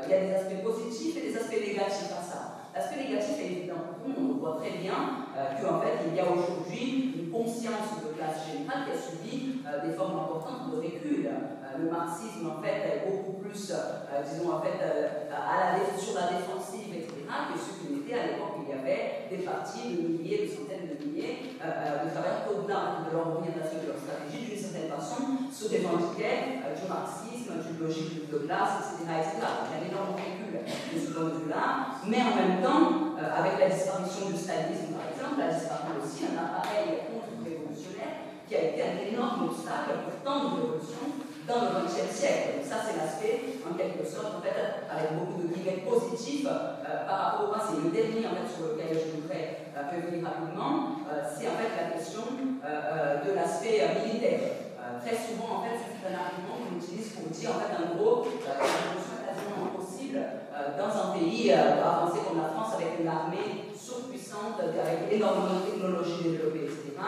[0.08, 2.40] il y a des aspects positifs et des aspects négatifs à ça.
[2.74, 7.14] L'aspect négatif est évident on voit très bien euh, qu'en fait, il y a aujourd'hui
[7.18, 11.26] une conscience de classe générale qui a subi euh, des formes importantes de recul.
[11.26, 14.82] Euh, le marxisme, en fait, est beaucoup plus, disons, en fait,
[15.30, 19.30] à la, sur la défensive, etc., que ce qu'il était à l'époque il y avait
[19.30, 23.94] des partis de milliers, de centaines de milliers de travailleurs au-delà de leur orientation, de
[23.94, 29.08] leur stratégie, d'une certaine façon, se revendiquaient du marxisme, d'une logique de classe, etc..
[29.08, 33.16] Il y a un énorme recul de ce point de vue-là, mais en même temps,
[33.16, 38.62] avec la disparition du stalinisme, par exemple, a disparu aussi un appareil contre-révolutionnaire qui a
[38.72, 42.60] été un énorme obstacle pour tant de révolutions dans le XXe siècle.
[42.64, 47.18] Ça, c'est l'aspect, en quelque sorte, en fait, avec beaucoup de guillemets positifs euh, par
[47.18, 47.80] rapport au passé.
[47.82, 51.72] Le dernier, en fait, sur lequel je voudrais euh, revenir rapidement, euh, c'est en fait
[51.76, 54.67] la question de l'aspect militaire.
[55.16, 58.60] Souvent, en fait, c'est un argument qu'on utilise pour dire, en fait, en gros, la
[58.60, 60.20] révolution est quasiment impossible
[60.76, 66.22] dans un pays avancé comme la France avec une armée surpuissante, avec énormément de technologies
[66.22, 66.98] développées, etc.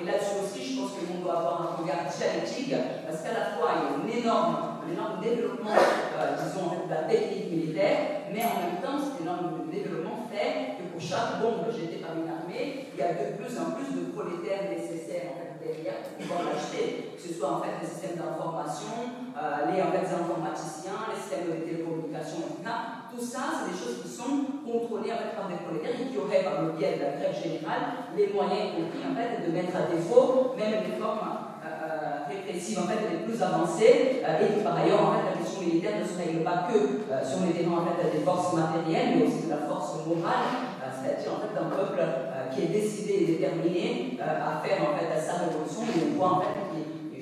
[0.00, 2.74] Et là-dessus aussi, je pense que l'on doit avoir un regard dialectique,
[3.06, 6.90] parce qu'à la fois, il y a un énorme, un énorme développement, euh, disons, de
[6.90, 11.70] la technique militaire, mais en même temps, cet énorme développement fait que pour chaque bombe
[11.70, 15.38] jetée par une armée, il y a de plus en plus de prolétaires nécessaires en
[15.38, 19.90] fait, derrière pour l'acheter, que ce soit en fait les systèmes d'information, euh, les, en
[19.90, 24.42] fait, les informaticiens, les systèmes de télécommunication, etc tout ça, c'est des choses qui sont
[24.66, 27.34] contrôlées en fait, par des prolétaires et qui auraient, par le biais de la grève
[27.34, 31.22] générale, les moyens compris en fait, de mettre à défaut même les formes
[31.62, 35.36] euh, euh, répressives en fait, les plus avancées euh, et par ailleurs, en fait, la
[35.38, 39.14] question militaire ne se règle pas que sur les terrains en fait, des forces matérielles,
[39.14, 42.02] mais aussi de la force morale, c'est-à-dire en fait, d'un peuple
[42.54, 46.40] qui est décidé et déterminé à faire en fait, sa révolution et on voit en
[46.40, 46.64] fait,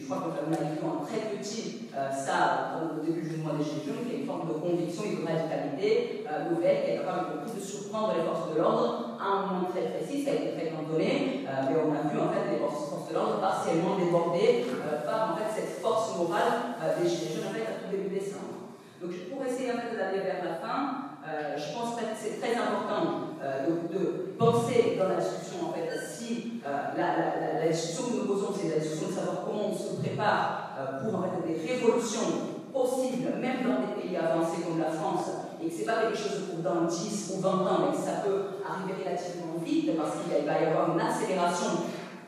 [0.03, 3.53] je crois que on a vu en très petit euh, ça au début du mois
[3.53, 6.97] des Gilets qui est une forme de conviction et de radicalité euh, nouvelle, qui est
[7.05, 10.73] capable de surprendre les forces de l'ordre à un moment très précis, ça a été
[10.89, 14.65] donné, euh, mais on a vu en fait les forces, de l'ordre partiellement débordées
[15.05, 18.73] par en fait, cette force morale des Gilets jaunes en fait, à tout début décembre.
[18.97, 21.13] Donc pour essayer en fait, d'aller vers la fin,
[21.61, 26.95] je pense que c'est très important de, penser dans la discussion en fait si la,
[26.99, 30.75] la, la, discussion que nous posons, c'est la discussion de savoir comment on se prépare
[30.79, 35.31] euh, pour en fait, des révolutions possibles, même dans des pays avancés comme la France,
[35.63, 38.03] et que ce n'est pas quelque chose pour dans 10 ou 20 ans, mais que
[38.03, 41.87] ça peut arriver relativement vite, parce qu'il va y avoir une accélération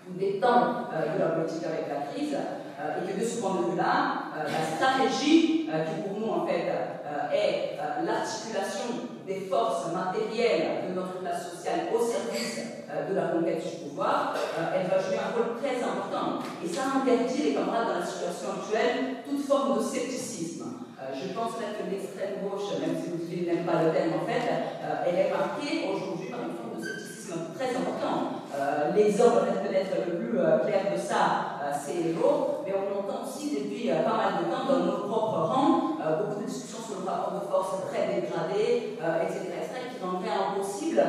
[0.09, 3.55] des temps euh, de la politique avec la crise, euh, et que de ce point
[3.55, 6.94] de vue-là, la stratégie qui pour nous en fait
[7.33, 12.61] est l'articulation des forces matérielles de notre classe sociale au service
[12.95, 16.45] euh, de la conquête du pouvoir, euh, elle va jouer un rôle très important.
[16.63, 20.85] Et ça interdit les camarades dans la situation actuelle toute forme de scepticisme.
[21.01, 24.45] Euh, je pense que l'extrême gauche, même si vous n'aimez pas le terme en fait,
[25.07, 28.45] elle est marquée aujourd'hui par une forme de scepticisme très important.
[28.95, 34.17] L'exemple peut-être le plus clair de ça, c'est l'eau, mais on entend aussi depuis pas
[34.17, 37.89] mal de temps dans nos propres rangs beaucoup de discussions sur le rapport de force
[37.89, 41.01] très dégradé, etc., etc., qui rendraient impossible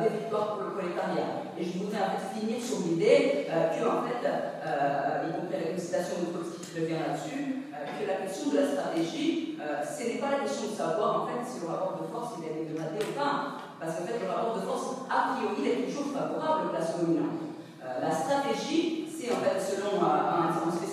[0.00, 1.44] des victoires pour le prolétariat.
[1.58, 5.56] Et je voudrais en fait finir sur l'idée euh, que, en fait, euh, y compris
[5.56, 7.66] avec une citation de Trotsky qui revient là-dessus,
[7.98, 11.42] que la question de la stratégie, ce n'est pas la question de savoir en fait
[11.42, 13.58] si le rapport de force il est dégradé ou pas.
[13.80, 17.42] Parce qu'en fait, le rapport de force, a priori, est toujours favorable aux classes dominantes.
[17.82, 20.87] la stratégie, c'est en fait, selon un, militaires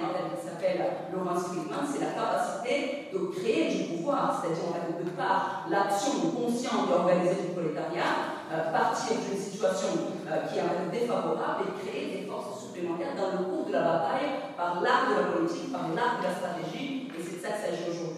[0.00, 5.10] qui s'appelle Laurence Friedman, c'est la capacité de créer du pouvoir, c'est-à-dire en fait, de
[5.10, 9.88] par l'action consciente et organisée du prolétariat, euh, partir d'une situation
[10.28, 13.72] euh, qui est en fait défavorable et créer des forces supplémentaires dans le cours de
[13.72, 17.42] la bataille par l'art de la politique, par l'art de la stratégie, et c'est de
[17.42, 18.15] ça qu'il s'agit aujourd'hui.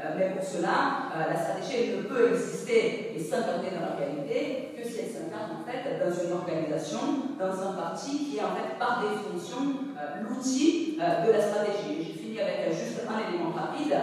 [0.00, 4.82] Euh, mais pour cela, la stratégie ne peut exister et s'incarner dans la réalité que
[4.82, 8.78] si elle s'incarne en fait dans une organisation, dans un parti qui est en fait
[8.78, 12.00] par définition l'outil de la stratégie.
[12.00, 13.94] J'ai fini avec juste un élément rapide.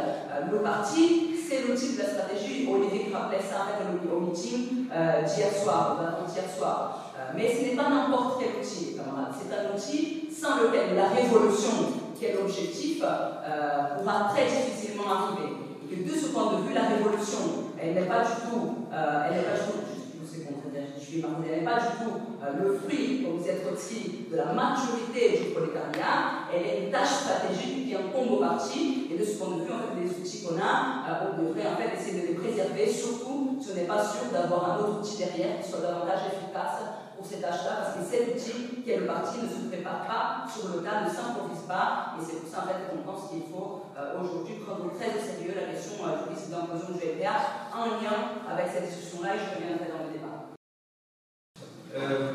[0.51, 2.67] le parti, c'est l'outil de la stratégie.
[2.69, 3.67] Olivier rappelait ça
[4.13, 7.13] au meeting euh, d'hier soir, d'hier soir.
[7.17, 8.97] Euh, mais ce n'est pas n'importe quel outil.
[8.97, 15.56] C'est un outil sans lequel la révolution, qui est l'objectif, euh, pourra très difficilement arriver.
[15.91, 19.43] Et de ce point de vue, la révolution, elle n'est pas du tout, elle n'est
[19.43, 19.87] pas du tout,
[20.19, 22.27] je, suis marxiste, n'est pas du tout
[22.61, 27.23] le fruit, comme vous êtes Trotsky, de la maturité du prolétariat, elle est une tâche
[27.23, 29.71] stratégique qui incombe au parti, et de ce point de vue,
[30.01, 33.87] les outils qu'on a, on devrait en fait essayer de les préserver, surtout, ce n'est
[33.87, 36.83] pas sûr d'avoir un autre outil derrière qui soit davantage efficace
[37.15, 40.16] pour ces tâches-là, parce que cet outil qui est le parti ne se prépare pas
[40.57, 43.45] sur le tas, ne s'improvise pas, et c'est pour ça en fait qu'on pense qu'il
[43.45, 47.69] faut euh, aujourd'hui prendre très au sérieux la question euh, du risque d'implosion du VPA
[47.69, 50.37] en lien avec cette discussion-là, et je reviens après dans le débat.
[51.93, 52.33] Euh,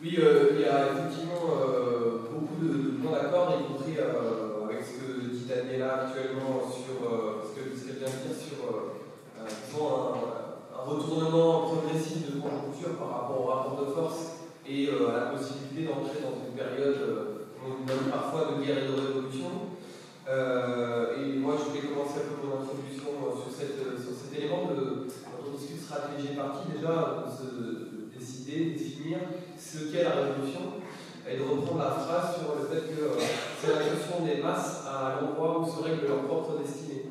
[0.00, 1.44] oui, il y a effectivement
[2.32, 6.96] beaucoup de, points d'accord, y compris avec ce que dit Daniela actuellement sur
[7.44, 8.58] ce qu'elle vient de dire sur
[9.38, 9.46] un,
[10.74, 15.26] un retournement progressif de conjoncture par rapport au rapport de force et euh, à la
[15.26, 19.74] possibilité d'entrer dans une période, euh, on nomme parfois de guerre et de révolution.
[20.28, 23.10] Euh, et moi, je voulais commencer un peu mon introduction
[23.42, 29.18] sur, cette, sur cet élément de, quand on discute stratégie partie, déjà, de, se, définir
[29.58, 30.80] ce qu'est la révolution
[31.28, 33.10] et de reprendre la phrase sur le fait que
[33.60, 37.06] c'est la question des masses à l'endroit où se règle leur propre destinée.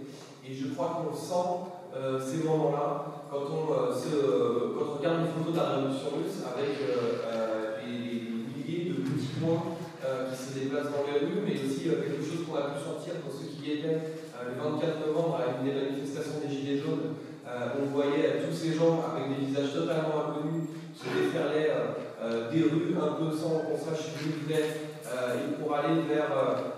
[0.48, 5.32] Et je crois qu'on sent ces moments-là quand on, euh, euh, quand on regarde une
[5.32, 10.92] photo de la révolution russe avec euh, des, milliers de petits points qui se déplacent
[10.92, 13.80] dans les rues, mais aussi quelque chose qu'on a pu sentir pour ceux qui y
[13.80, 17.16] étaient le 24 novembre avec une manifestation des Gilets jaunes,
[17.48, 20.28] on voyait tous ces gens avec des visages totalement
[22.52, 26.30] des rues un peu sans qu'on sache où ils et pour aller vers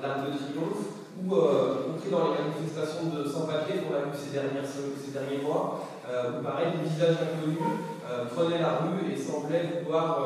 [0.02, 5.12] l'Arc de Triomphe ou compris dans les manifestations de sans-papiers qu'on a vues ces, ces
[5.12, 7.64] derniers mois, euh, où pareil, des visages inconnus
[8.04, 10.20] euh, prenaient la rue et semblaient pouvoir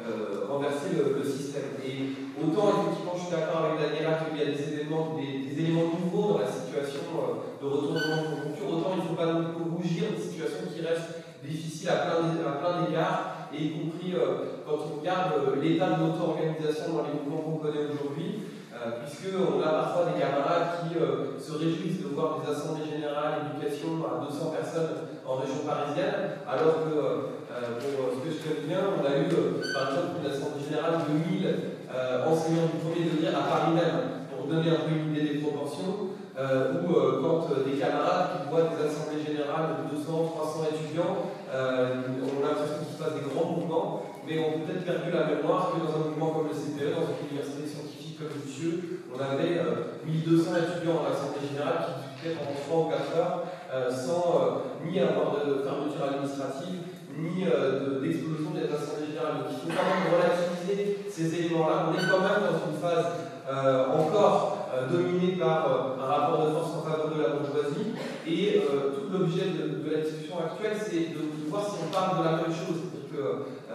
[0.00, 1.76] euh, renverser le, système.
[1.84, 5.14] Et autant, effectivement, je suis d'accord avec Daniela qu'il y a des éléments,
[6.00, 7.04] nouveaux dans la situation
[7.60, 11.20] de retournement de conjoncture, autant il ne faut pas nous rougir une situation qui reste
[11.44, 12.10] difficile à
[12.58, 13.29] plein d'égards,
[15.00, 18.44] regarde l'état de l'auto-organisation dans les mouvements qu'on connaît aujourd'hui.
[18.80, 23.52] Euh, puisqu'on a parfois des camarades qui euh, se réjouissent de voir des assemblées générales
[23.52, 28.64] éducation à 200 personnes en région parisienne, alors que, euh, pour ce que je connais
[28.64, 31.44] bien, on a eu par exemple une assemblée générale de 1000
[32.24, 36.09] enseignants du premier degré à Paris même, pour donner un peu une idée des proportions,
[44.30, 47.10] mais on peut peut-être perdu la mémoire que dans un mouvement comme le CPE, dans
[47.10, 49.58] une université scientifique comme monsieur, on avait
[50.06, 53.42] 1200 euh, étudiants à l'Assemblée Générale qui discutaient pendant 3 ou 4 heures
[53.74, 56.78] euh, sans euh, ni avoir de fermeture administrative,
[57.18, 59.42] ni d'explosion des assemblées générales.
[59.42, 61.90] Donc il faut quand même relativiser ces éléments-là.
[61.90, 66.82] On est quand même dans une phase encore dominée par un rapport de force en
[66.86, 67.98] faveur de la bourgeoisie.
[68.30, 72.36] Et tout l'objet de, la discussion actuelle, c'est de, voir si on parle de la
[72.36, 72.89] même chose.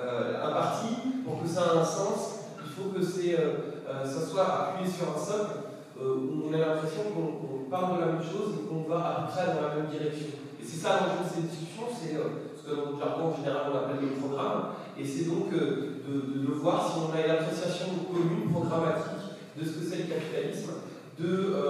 [0.05, 0.87] C'est-à-dire qu'un parti,
[1.25, 5.09] pour que ça ait un sens, il faut que c'est euh, ça soit appuyé sur
[5.09, 5.65] un socle
[6.01, 9.13] euh, où on a l'impression qu'on parle de la même chose et qu'on va à
[9.21, 10.37] peu près dans la même direction.
[10.61, 13.77] Et c'est ça l'enjeu de cette discussion, c'est euh, ce que dans en général on
[13.77, 18.49] appelle le programme, et c'est donc de, de, voir si on a une appréciation commune,
[18.49, 20.85] programmatique, de ce que c'est le capitalisme,
[21.17, 21.65] de,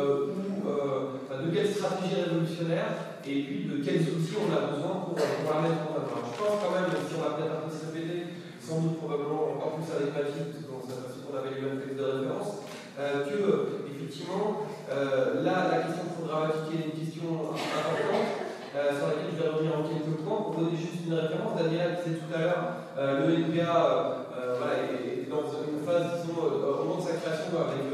[1.56, 5.96] quelle stratégie révolutionnaire et puis de quels outils on a besoin pour, la mettre en
[5.96, 6.20] œuvre.
[6.28, 8.28] je pense quand même, si on va peut-être un peu se répéter,
[8.66, 12.66] sans doute probablement encore plus avec Magie, on avait eu un texte de référence,
[12.98, 18.26] euh, que, effectivement, euh, là, la question programmatique est une question importante,
[18.74, 20.50] euh, sur laquelle je vais revenir en quelques points.
[20.50, 22.66] Pour donner juste une référence, Daniel disait tout à l'heure,
[22.98, 24.26] le NPA
[24.58, 27.86] voilà, est dans une phase, disons, au moment de sa création, avec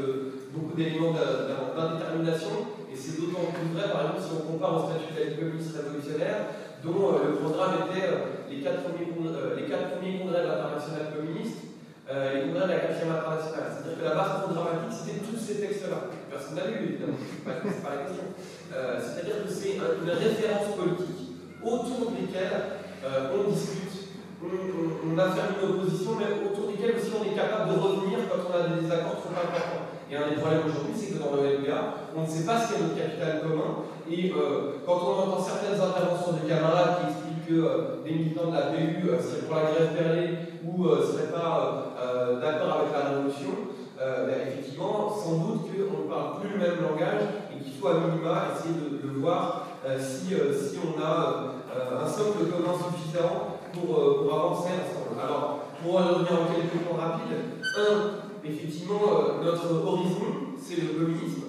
[0.56, 5.12] beaucoup d'éléments d'indétermination, et c'est d'autant plus vrai, par exemple, si on compare au statut
[5.12, 6.40] de la communiste révolutionnaire,
[6.86, 11.72] dont le programme était les quatre premiers, les quatre premiers congrès de l'international communiste,
[12.12, 13.72] euh, les congrès de la 4 internationale.
[13.72, 16.12] C'est-à-dire que la base programmatique, c'était tous ces textes-là.
[16.28, 18.28] Personne n'a lu, évidemment, c'est pas, la question.
[18.76, 24.12] Euh, c'est-à-dire que c'est une référence politique autour desquelles euh, on discute,
[24.44, 28.54] on, affirme une opposition, mais autour desquelles aussi on est capable de revenir quand on
[28.60, 29.88] a des désaccords trop importants.
[30.12, 32.74] Et un des problèmes aujourd'hui, c'est que dans le LPA, on ne sait pas ce
[32.74, 33.88] qu'est notre capital commun.
[34.12, 38.72] Et quand on entend certaines interventions de camarades qui expliquent que des militants de la
[38.72, 40.30] PU seraient pour la grève perlée
[40.64, 43.52] ou ne seraient pas euh, d'accord avec la révolution,
[44.00, 47.88] euh, ben, effectivement, sans doute qu'on ne parle plus le même langage et qu'il faut
[47.88, 51.54] à minima essayer de, voir euh, si, on a
[52.02, 55.20] un socle commun suffisant pour, pour, avancer ensemble.
[55.22, 57.38] Alors, pour revenir en quelques points rapides,
[57.78, 61.44] un, effectivement, notre horizon, c'est le communisme.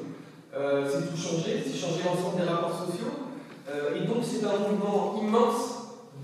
[0.53, 3.33] c'est tout changer, c'est changer l'ensemble des rapports sociaux.
[3.97, 5.72] et donc, c'est un mouvement immense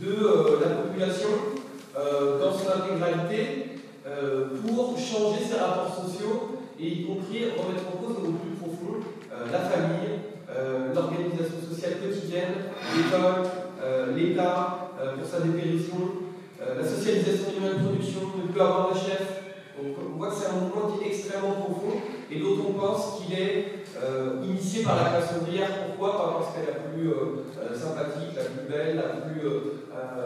[0.01, 1.29] de euh, la population
[1.97, 3.65] euh, dans son intégralité
[4.67, 9.59] pour changer ses rapports sociaux et y compris remettre en cause au plus profond la
[9.59, 10.17] famille,
[10.95, 13.45] l'organisation sociale quotidienne, l'école,
[14.17, 15.97] l'État pour sa dépérition,
[16.59, 19.43] la socialisation du moyen de production, ne plus avoir de chef.
[19.79, 23.39] on voit que c'est un mouvement qui est extrêmement profond et dont on pense qu'il
[23.39, 25.69] est euh, initiée par la classe ouvrière.
[25.87, 26.39] Pourquoi?
[26.39, 29.49] Parce qu'elle est la plus euh, euh, sympathique, la plus belle, la plus.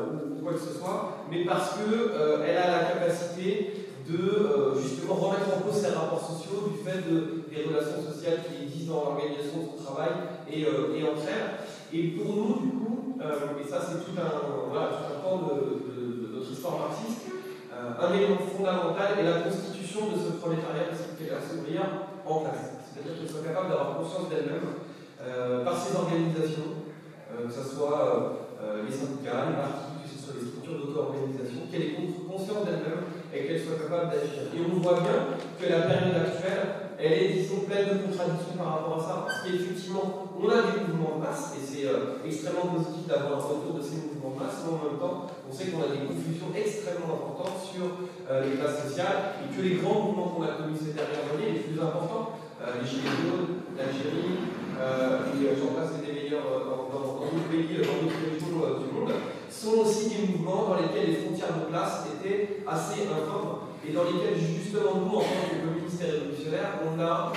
[0.03, 5.61] Ou quoi que ce soit, mais parce qu'elle a la capacité de justement remettre en
[5.61, 9.67] cause ses rapports sociaux du fait de, des relations sociales qui existent dans l'organisation de
[9.79, 10.11] son travail
[10.51, 11.63] et, et, entre elles.
[11.93, 16.51] Et pour nous, du coup, et ça c'est tout un, voilà, tout un de, notre
[16.51, 17.31] histoire marxiste,
[17.73, 22.83] un élément fondamental est la constitution de ce prolétariat de cette classe ouvrière en classe
[22.93, 24.77] c'est-à-dire qu'elles soient capables d'avoir conscience d'elles-mêmes
[25.23, 26.85] euh, par ces organisations,
[27.33, 31.67] euh, que ce soit euh, les syndicats, les partis, que ce soit les structures d'auto-organisation,
[31.69, 34.49] qu'elles aient conscience d'elles-mêmes et qu'elles soient capables d'agir.
[34.55, 38.71] Et on voit bien que la période actuelle, elle est, disons, pleine de contradictions par
[38.79, 41.91] rapport à ça, parce qu'effectivement, on a des mouvements de masse, et c'est
[42.23, 45.51] extrêmement positif d'avoir un retour de ces mouvements de masse, mais en même temps, on
[45.51, 50.07] sait qu'on a des confusions extrêmement importantes sur les classes sociales, et que les grands
[50.07, 54.39] mouvements qu'on a connus ces dernières années, les plus importants, euh, les Gilets jaunes, l'Algérie,
[54.79, 55.99] euh, et euh, j'en passe
[56.33, 59.13] meilleurs dans d'autres pays, dans d'autres régions du monde,
[59.51, 64.05] sont aussi des mouvements dans lesquels les frontières de classe étaient assez informes et dans
[64.05, 67.33] lesquels justement nous, en tant que ministère révolutionnaire, on a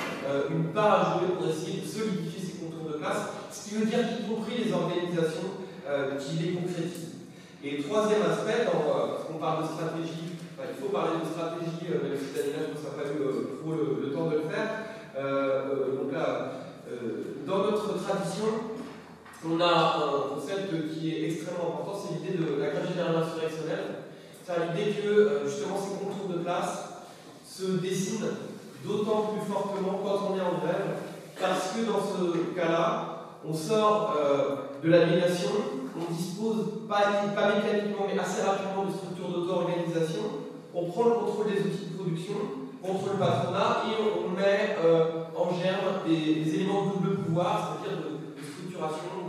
[0.49, 3.85] une part à jouer pour essayer de solidifier ces contours de classe, ce qui veut
[3.85, 5.59] dire qu'y compris les organisations
[6.19, 7.15] qui les concrétisent.
[7.63, 12.69] Et troisième aspect, qu'on parle de stratégie, il faut parler de stratégie, même si Daniela,
[12.69, 13.25] je pense, n'a pas eu
[13.59, 14.85] trop le, temps de le faire,
[15.17, 16.51] euh, euh, donc là,
[16.91, 18.74] euh, dans notre tradition,
[19.47, 24.03] on a un concept qui est extrêmement important, c'est l'idée de la grève générale insurrectionnelle.
[24.45, 27.05] C'est l'idée que justement ces contours de classe
[27.45, 28.29] se dessinent
[28.83, 30.97] d'autant plus fortement quand on est en grève,
[31.39, 34.15] parce que dans ce cas-là, on sort
[34.83, 35.51] de l'aliénation,
[35.95, 37.03] on dispose pas,
[37.35, 40.21] pas mécaniquement mais assez rapidement de structures d'auto-organisation,
[40.73, 42.35] on prend le contrôle des outils de production,
[42.85, 48.03] contre le patronat et on met euh, en germe des, éléments de double pouvoir, c'est-à-dire
[48.05, 49.24] de, structuration,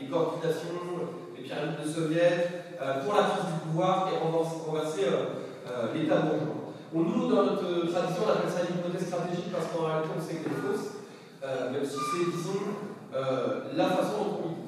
[0.00, 0.82] les, coordinations,
[1.36, 6.74] les pyramides de soviets, euh, pour la prise du pouvoir et renverser euh, l'État bourgeois.
[6.92, 10.50] nous, dans notre tradition, on appelle ça l'hypothèse stratégique parce qu'en réalité, on sait que
[10.50, 10.86] c'est fausse,
[11.72, 12.62] même si c'est, disons,
[13.74, 14.62] la façon dont on milite.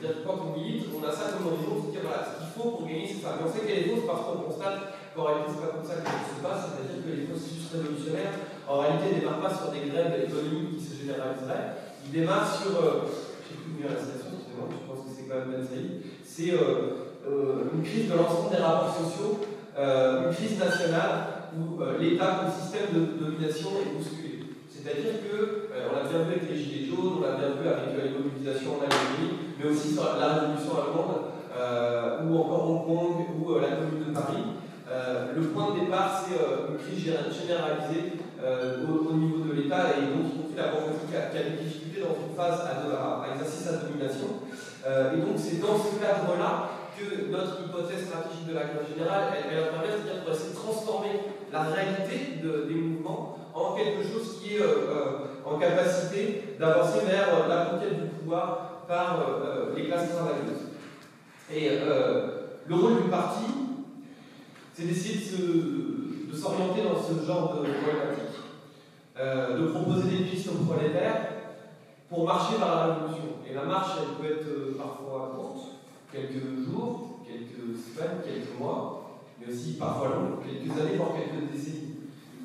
[0.00, 2.50] C'est-à-dire que quand on milite, on a ça comme horizon, c'est dire voilà, ce qu'il
[2.56, 3.36] faut pour gagner, c'est ça.
[3.36, 6.00] Mais on sait qu'elle est fausse parce qu'on constate qu'en réalité, c'est pas comme ça
[6.00, 8.32] que ça se passe, c'est-à-dire que les processus révolutionnaires,
[8.64, 11.76] en réalité, ne démarrent pas sur des grèves économiques qui se généraliseraient,
[12.08, 13.04] ils démarrent sur, euh,
[16.40, 19.40] c'est euh, euh, une crise de l'ensemble des rapports sociaux,
[19.78, 24.46] euh, une crise nationale où l'État comme système de, domination est bousculé.
[24.70, 27.90] C'est-à-dire que, on l'a bien vu avec les Gilets jaunes, on l'a bien vu avec
[27.98, 31.34] les mobilisations en Algérie, mais aussi sur la révolution allemande,
[32.24, 34.46] ou encore Hong Kong, ou la Commune de Paris,
[35.34, 38.22] le point de départ, c'est une crise généralisée
[38.86, 42.34] au, niveau de l'État et donc y la bourgeoisie qui a, des difficultés dans une
[42.36, 43.29] phase à, à,
[44.84, 45.12] domination.
[45.12, 49.56] et donc c'est dans ce cadre-là que notre hypothèse stratégique de la grève générale, elle,
[49.56, 51.20] elle permet, c'est-à-dire pour essayer de transformer
[51.52, 54.62] la réalité des mouvements en quelque chose qui est
[55.44, 59.24] en capacité d'avancer vers la conquête du pouvoir par
[59.74, 60.68] les classes travailleuses.
[61.52, 61.80] Et
[62.66, 63.44] le rôle du parti,
[64.74, 65.18] c'est d'essayer
[66.30, 68.38] de s'orienter dans ce genre de problématique,
[69.18, 71.39] euh, de proposer des pistes prolétaires
[72.10, 73.22] pour marcher vers la révolution.
[73.48, 75.66] Et la marche, elle peut être euh, parfois courte,
[76.12, 81.94] quelques jours, quelques semaines, quelques mois, mais aussi parfois longue, quelques années, voire quelques décennies.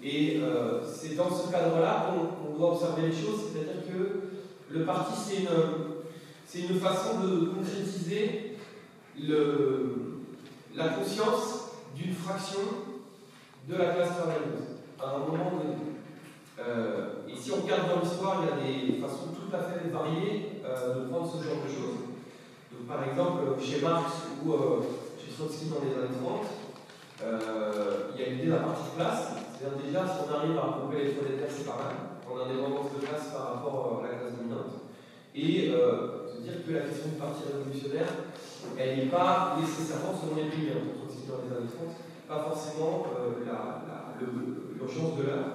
[0.03, 2.13] Et euh, c'est dans ce cadre-là
[2.43, 4.29] qu'on doit observer les choses, c'est-à-dire que
[4.69, 8.57] le parti, c'est une, une façon de concrétiser
[9.19, 10.21] le,
[10.75, 12.59] la conscience d'une fraction
[13.67, 15.75] de la classe travailleuse à un moment donné.
[16.59, 20.61] Euh, et si on regarde dans l'histoire, il y a des façons à fait variées
[20.65, 22.13] euh, de prendre ce genre de choses.
[22.71, 24.83] Donc, par exemple, chez Marx ou euh,
[25.17, 26.45] chez Trotsky dans les années 30,
[28.13, 29.23] il y a l'idée d'un parti de classe.
[29.55, 31.95] C'est-à-dire déjà, si on arrive à regrouper les prolétaires, c'est pas mal.
[32.27, 34.91] On a une indépendance de classe par rapport à la classe dominante.
[35.33, 38.11] Et se dire que la question du parti révolutionnaire,
[38.77, 40.71] elle n'est pas nécessairement selon les pays.
[40.75, 40.95] Hein
[41.27, 41.89] dans les années 30,
[42.27, 43.41] pas forcément euh,
[44.77, 45.45] l'urgence de l'heure.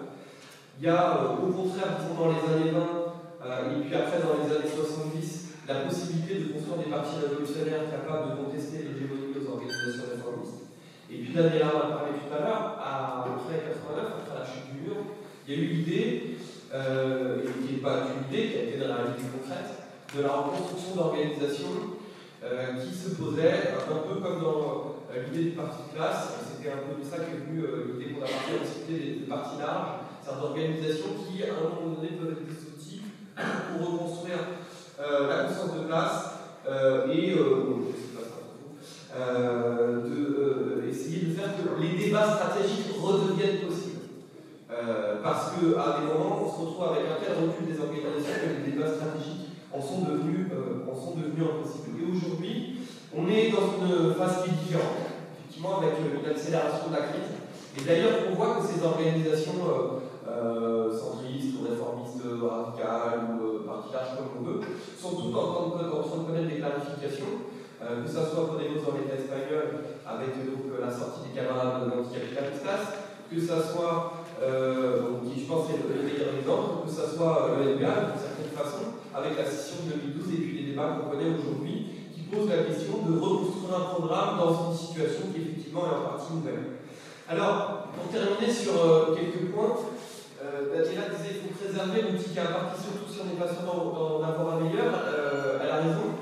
[0.79, 3.10] Il y a euh, au contraire, dans les années 20, euh,
[3.41, 8.33] et puis après dans les années 70, la possibilité de construire des partis révolutionnaires capables
[8.33, 10.69] de contester l'hégémonie aux organisations réformistes.
[11.09, 14.85] Et puis Daniel en a parlé tout à l'heure, après 89, après la chute du
[14.85, 14.97] mur,
[15.47, 16.37] il y a eu l'idée,
[16.75, 19.73] euh, qui n'est pas une idée, qui a été de la réalité concrète,
[20.15, 21.99] de la reconstruction d'organisations
[22.45, 26.39] euh, qui se posaient un peu comme dans euh, l'idée du parti de classe.
[26.45, 29.27] C'était un peu de ça qu'est venue euh, l'idée qu'on a parlé, c'était des, des
[29.27, 32.47] partis larges, certaines organisations qui, à un moment donné, peuvent être
[33.71, 34.39] pour reconstruire
[35.01, 36.31] euh, la conscience de classe
[36.69, 37.89] euh, et euh,
[40.89, 43.97] essayer de faire que les débats stratégiques redeviennent possibles.
[45.23, 48.73] Parce qu'à des moments, on se retrouve avec un tel recul des organisations que les
[48.73, 51.97] débats stratégiques en sont devenus, en impossibles.
[52.01, 52.81] Et aujourd'hui,
[53.15, 55.05] on est dans une phase qui est différente,
[55.37, 57.33] effectivement, avec une accélération de la crise.
[57.77, 59.61] Et d'ailleurs, on voit que ces organisations
[60.91, 62.00] centristes ou réformistes
[62.39, 64.61] radicales ou euh, parti large comme on veut,
[64.95, 67.51] sont toutes en train de, connaître des clarifications,
[67.83, 71.87] euh, que ce soit pour des dans l'État espagnol avec donc, la sortie des camarades
[71.87, 77.17] de l'anticapitalistas, que ce soit, euh, qui je pense est le meilleur exemple, que ce
[77.17, 80.99] soit le NBA d'une certaine façon, avec la session de 2012 et puis les débats
[80.99, 85.43] qu'on connaît aujourd'hui, qui posent la question de reconstruire un programme dans une situation qui
[85.43, 86.81] effectivement est en partie nouvelle.
[87.31, 89.79] Alors, pour terminer sur euh, quelques points,
[90.43, 93.65] euh, disait qu'il faut préserver l'outil qui est imparti, surtout si on n'est pas sûr
[93.65, 94.95] d'en avoir un meilleur.
[95.07, 96.17] Euh, elle a raison.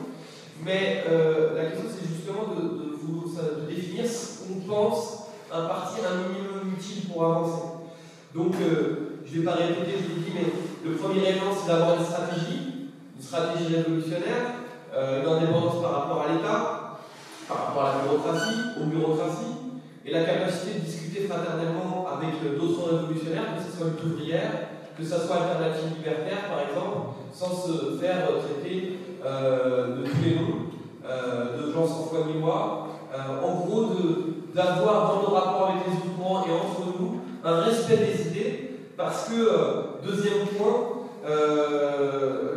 [0.64, 6.00] Mais euh, la question, c'est justement de, vous, de définir ce qu'on pense un parti
[6.04, 7.62] un minimum utile pour avancer.
[8.34, 10.52] Donc, euh, je ne vais pas répéter, je vous dis, mais
[10.84, 14.60] le premier élément, c'est d'avoir une stratégie, une stratégie révolutionnaire,
[14.94, 16.98] euh, une indépendance par rapport à l'État,
[17.48, 19.56] par rapport à la bureaucratie, aux bureaucraties,
[20.04, 21.87] et la capacité de discuter fraternellement
[22.58, 24.52] d'autres révolutionnaires, que ce soit lutte ouvrière,
[24.96, 30.34] que ce soit alternative libertaire par exemple, sans se faire traiter euh, de tous les
[30.36, 30.66] noms,
[31.08, 32.40] euh, de gens sans foi ni.
[32.40, 33.86] Euh, en gros,
[34.54, 39.28] d'avoir dans nos rapports avec les courants et entre nous un respect des idées, parce
[39.28, 41.06] que, deuxième point,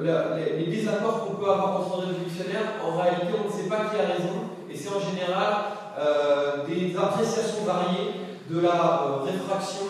[0.03, 3.99] les, les, désaccords qu'on peut avoir entre révolutionnaires, en réalité, on ne sait pas qui
[3.99, 5.53] a raison, et c'est en général
[6.67, 8.20] des appréciations variées
[8.51, 9.87] de la euh, réfraction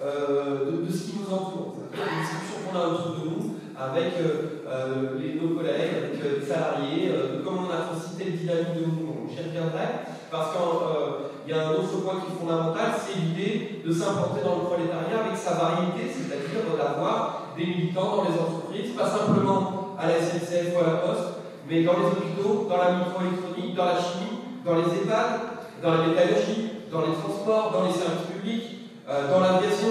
[0.00, 1.74] euh, de, ce qui nous entoure.
[1.90, 6.46] C'est une discussion qu'on a autour de nous avec euh, les, nos collègues, avec les
[6.46, 9.26] salariés, de comment on a cité le dynamique de mouvement.
[9.28, 13.92] J'y reviendrai, parce qu'il y a un autre point qui est fondamental, c'est l'idée de
[13.92, 19.10] s'implanter dans le prolétariat avec sa variété, c'est-à-dire d'avoir des militants dans les entreprises, pas
[19.10, 23.74] simplement à la SNCF ou à la Poste, mais dans les hôpitaux, dans la microélectronique,
[23.74, 28.30] dans la chimie, dans les EHPAD, dans la métallurgie, dans les transports, dans les services
[28.32, 29.88] publics, euh, dans l'aviation,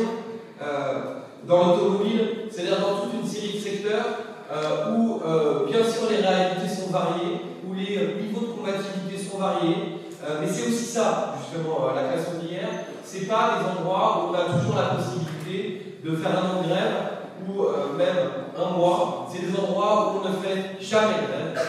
[0.62, 4.06] euh, dans l'automobile, c'est-à-dire dans toute une série de secteurs
[4.52, 5.22] euh, où,
[5.68, 10.02] bien sûr, les réalités sont variées, où les niveaux de combativité sont variés,
[10.42, 12.70] mais c'est aussi ça, justement, la classe ouvrière.
[13.04, 16.68] C'est pas des endroits où on a toujours la possibilité de faire un an de
[16.68, 17.62] grève ou
[17.96, 18.18] même
[18.58, 19.28] un mois.
[19.32, 21.68] C'est des endroits où on ne fait jamais de grève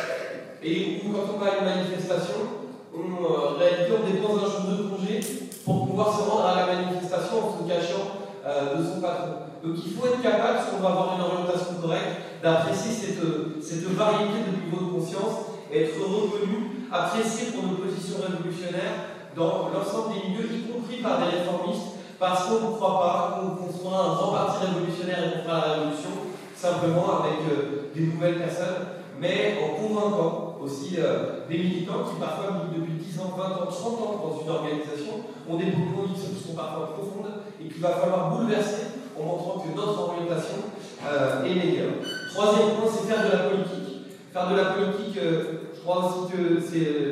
[0.62, 2.65] et où, quand on va à une manifestation,
[2.96, 5.20] on, en réalité, on dépense un jour de congé
[5.64, 9.50] pour pouvoir se rendre à la manifestation en se cachant euh, de son patron.
[9.62, 13.84] Donc il faut être capable, si on veut avoir une orientation correcte, d'apprécier cette, cette,
[13.96, 20.28] variété de niveaux de conscience, être reconnu, apprécié pour nos positions révolutionnaires dans l'ensemble des
[20.28, 24.32] milieux, y compris par des réformistes, parce qu'on ne croit pas qu'on sera un grand
[24.32, 26.10] parti révolutionnaire et qu'on fera la révolution
[26.54, 28.86] simplement avec euh, des nouvelles personnes,
[29.20, 33.92] mais en convainquant aussi euh, des militants qui parfois depuis 10 ans, 20 ans, 30
[34.02, 38.34] ans dans une organisation, ont des convictions qui sont parfois profondes et qu'il va falloir
[38.34, 40.66] bouleverser en montrant que notre orientation
[41.06, 42.02] euh, est meilleure.
[42.34, 44.10] Troisième point, c'est faire de la politique.
[44.32, 47.06] Faire de la politique, euh, je crois aussi que c'est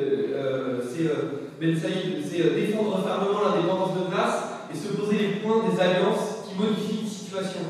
[1.57, 7.01] Ben défendre fermement l'indépendance de classe et se poser les points des alliances qui modifient
[7.01, 7.63] une situation.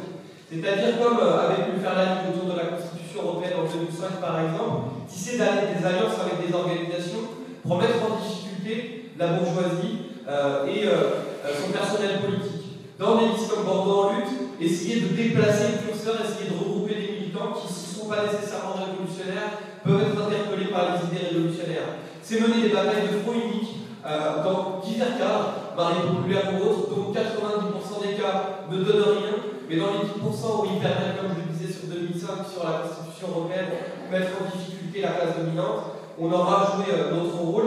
[0.50, 4.95] C'est-à-dire comme avec le faire la autour de la Constitution européenne en 2005 par exemple,
[5.16, 7.24] tisser des alliances avec des organisations
[7.64, 11.24] pour mettre en difficulté la bourgeoisie euh, et euh,
[11.56, 12.84] son personnel politique.
[13.00, 16.96] Dans des listes comme Bordeaux en lutte, essayer de déplacer le curseur, essayer de regrouper
[16.96, 21.28] des militants qui, s'ils ne sont pas nécessairement révolutionnaires, peuvent être interpellés par les idées
[21.32, 22.04] révolutionnaires.
[22.22, 26.92] C'est mener des batailles de front unique euh, dans divers cas, Marie populaire ou autres,
[26.92, 29.36] dont 90% des cas ne donnent rien,
[29.68, 32.84] mais dans les 10% où ils permettent, comme je le disais sur 2005, sur la
[32.84, 33.72] Constitution européenne,
[34.12, 37.66] mettre en difficulté la classe dominante, on aura joué euh, notre rôle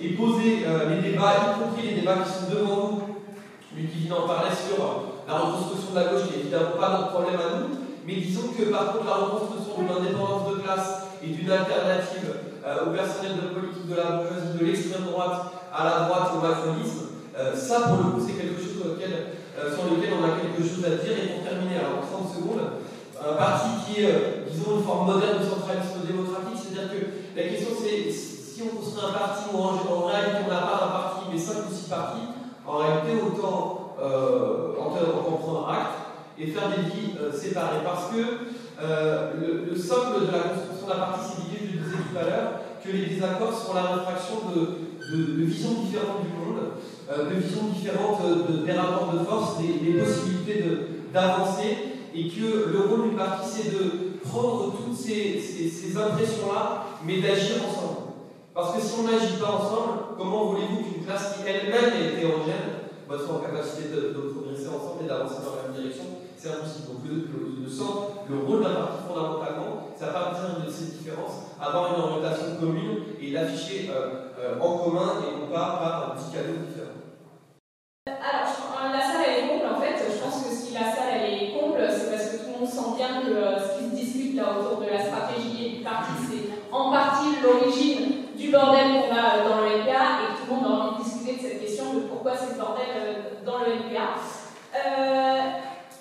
[0.00, 3.02] et poser euh, les débats, y compris les débats qui sont devant nous.
[3.76, 4.82] Lui qui en parler sur
[5.28, 8.50] la reconstruction de la gauche, qui n'est évidemment pas notre problème à nous, mais disons
[8.50, 12.34] que par contre la reconstruction de l'indépendance de classe et d'une alternative
[12.66, 17.14] au personnel de politique de la bourgeoisie, de l'extrême droite à la droite au macronisme,
[17.54, 21.14] ça pour le coup c'est quelque chose sur lequel, on a quelque chose à dire.
[21.14, 22.64] Et pour terminer, alors 30 secondes,
[23.20, 27.68] un parti qui est, disons, une forme moderne de centralisme démocratique, c'est-à-dire que la question
[27.80, 31.38] c'est si on construit un parti où en, réalité on n'a pas un parti mais
[31.38, 32.26] cinq ou six partis,
[32.66, 35.98] en réalité autant euh, en, acte
[36.38, 37.84] et faire des vies euh, séparées.
[37.84, 38.16] Parce que
[38.82, 39.32] euh,
[39.68, 42.52] le, socle de la construction d'un parti, c'est l'idée, je le disais tout à l'heure,
[42.82, 46.70] que les désaccords sont la réfraction de, visions différentes du monde,
[47.10, 48.20] de visions différentes
[48.64, 50.64] des rapports de force, des, des possibilités
[51.12, 51.76] d'avancer,
[52.14, 57.56] et que le rôle du parti, c'est de prendre toutes ces, ces impressions-là, mais d'agir
[57.68, 58.12] ensemble.
[58.54, 62.80] Parce que si on n'agit pas ensemble, comment voulez-vous qu'une classe qui elle-même est hétérogène
[63.18, 66.04] soit en capacité de, progresser ensemble et d'avancer dans la même direction
[66.36, 66.86] C'est impossible.
[66.86, 71.94] Donc le, le, le rôle d'un parti fondamentalement, c'est à partir de ces différences, avoir
[71.94, 76.62] une orientation commune et l'afficher euh, euh, en commun et non pas par petits cadeaux
[76.66, 77.02] différents.
[78.06, 79.96] Alors, la salle elle est comble en fait.
[79.98, 82.68] Je pense que si la salle elle est comble, c'est parce que tout le monde
[82.68, 85.84] sent bien que euh, ce qui se discute là autour de la stratégie et du
[85.84, 90.48] parti, c'est en partie l'origine du bordel qu'on a euh, dans le LPA et tout
[90.48, 93.44] le monde a envie de discuter de cette question de pourquoi c'est le bordel euh,
[93.44, 94.16] dans le LPA.
[94.74, 95.40] Euh,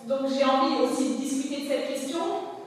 [0.07, 2.19] donc j'ai envie aussi de discuter de cette question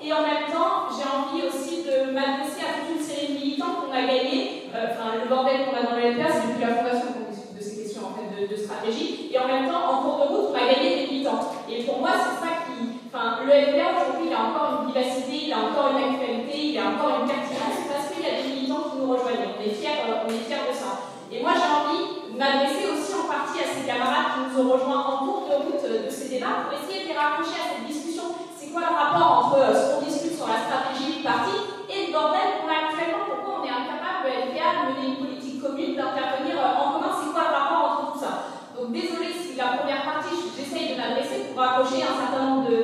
[0.02, 3.82] et en même temps j'ai envie aussi de m'adresser à toute une série de militants
[3.82, 4.70] qu'on a gagnés.
[4.70, 7.62] Enfin, le bordel qu'on a dans le LPA, c'est depuis la fondation qu'on discute de
[7.62, 9.28] ces questions en fait de, stratégie.
[9.34, 11.50] Et en même temps, en cours de route, on a gagné des militants.
[11.66, 13.02] Et pour moi, c'est ça qui.
[13.10, 16.78] Enfin, le LPA aujourd'hui, il a encore une vivacité, il a encore une actualité, il
[16.78, 19.76] a encore une pertinence parce qu'il y a des militants qui nous rejoignent on est
[19.76, 21.12] fiers, euh, on est fiers de ça.
[21.28, 24.72] Et moi j'ai envie de m'adresser aussi en partie à ces camarades qui nous ont
[24.72, 27.84] rejoints en cours de route de ces débats pour essayer de les rapprocher à cette
[27.84, 28.32] discussion.
[28.56, 32.12] C'est quoi le rapport entre euh, ce qu'on discute sur la stratégie du parti et
[32.12, 36.98] qu'on a actuellement Pourquoi on est incapable, de mener une politique commune, d'intervenir euh, en
[36.98, 38.32] commun C'est quoi le rapport entre tout ça?
[38.74, 42.78] Donc désolé si la première partie, j'essaye de m'adresser pour rapprocher un certain nombre de,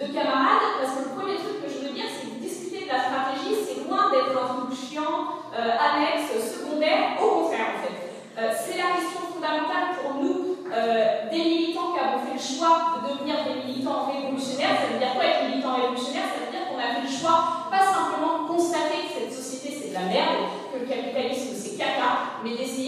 [0.00, 2.90] de camarades, parce que le premier truc que je veux dire, c'est que discuter de
[2.92, 7.98] la stratégie, c'est loin d'être un truc chiant, euh, annexe, secondaire, au contraire en fait.
[8.32, 12.96] Euh, c'est la question fondamentale pour nous, euh, des militants qui avons fait le choix
[12.96, 14.80] de devenir des militants révolutionnaires.
[14.80, 16.32] Ça veut dire quoi être militant révolutionnaire?
[16.32, 19.76] Ça veut dire qu'on a fait le choix, pas simplement de constater que cette société
[19.76, 22.81] c'est de la merde, que le capitalisme c'est caca, mais d'essayer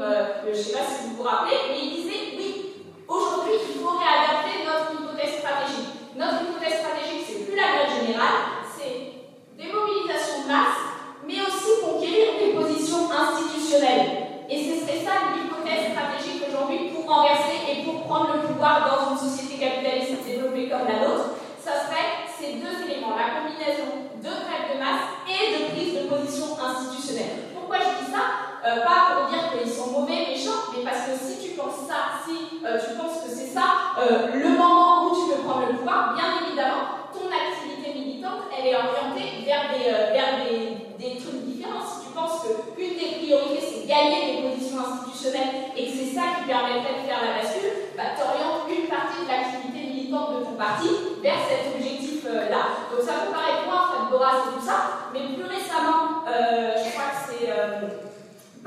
[0.00, 3.80] euh, je ne sais pas si vous vous rappelez, mais il disait oui, aujourd'hui, il
[3.80, 6.14] faut réadapter notre hypothèse stratégique.
[6.14, 9.26] Notre hypothèse stratégique, c'est plus la grève générale, c'est
[9.58, 10.82] des mobilisations de masse,
[11.26, 14.46] mais aussi conquérir des positions institutionnelles.
[14.48, 19.12] Et ce serait ça l'hypothèse stratégique aujourd'hui pour renverser et pour prendre le pouvoir dans
[19.12, 21.36] une société capitaliste développée comme la nôtre.
[21.58, 26.08] Ça serait ces deux éléments, la combinaison de grève de masse et de prise de
[26.08, 27.52] position institutionnelle.
[27.52, 28.47] Pourquoi je dis ça?
[28.66, 32.22] Euh, Pas pour dire qu'ils sont mauvais, méchants, mais parce que si tu penses ça,
[32.24, 35.76] si euh, tu penses que c'est ça, euh, le moment où tu peux prendre le
[35.78, 40.58] pouvoir, bien évidemment, ton activité militante, elle est orientée vers des, vers des,
[40.98, 41.82] des trucs différents.
[41.82, 46.38] Si tu penses qu'une des priorités, c'est gagner des positions institutionnelles et que c'est ça
[46.38, 50.44] qui permettrait de faire la bascule, bah, tu orientes une partie de l'activité militante de
[50.44, 50.88] ton parti
[51.22, 52.86] vers cet objectif euh, là.
[52.90, 57.10] Donc ça peut paraître moins Fred Boras et tout ça, mais plus récemment, je crois
[57.10, 57.17] que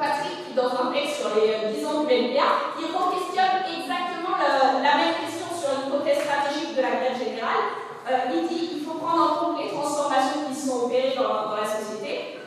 [0.01, 5.13] Patrick dans un texte sur les 10 ans du LPA, il questionne exactement la, même
[5.21, 7.69] question sur l'hypothèse stratégique de la grève générale.
[8.33, 12.41] il dit qu'il faut prendre en compte les transformations qui sont opérées dans, la société.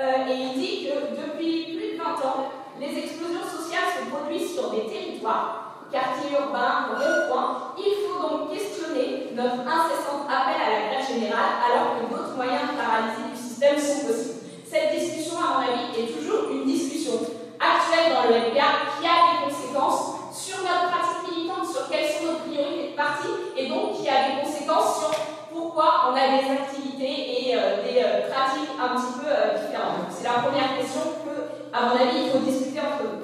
[0.00, 2.48] et il dit que depuis plus de 20 ans,
[2.80, 5.60] les explosions sociales se produisent sur des territoires
[5.92, 12.00] quartier urbain, rond-point, il faut donc questionner notre incessant appel à la grève générale alors
[12.00, 14.33] que d'autres moyens de paralyser du système sont possibles.
[14.74, 17.14] Cette discussion, à mon avis, est toujours une discussion
[17.62, 22.26] actuelle dans le LPA qui a des conséquences sur notre pratique militante, sur quelles sont
[22.26, 25.10] nos priorités de parti, et donc qui a des conséquences sur
[25.54, 30.10] pourquoi on a des activités et euh, des euh, pratiques un petit peu euh, différentes.
[30.10, 33.22] C'est la première question que, à mon avis, il faut discuter entre nous.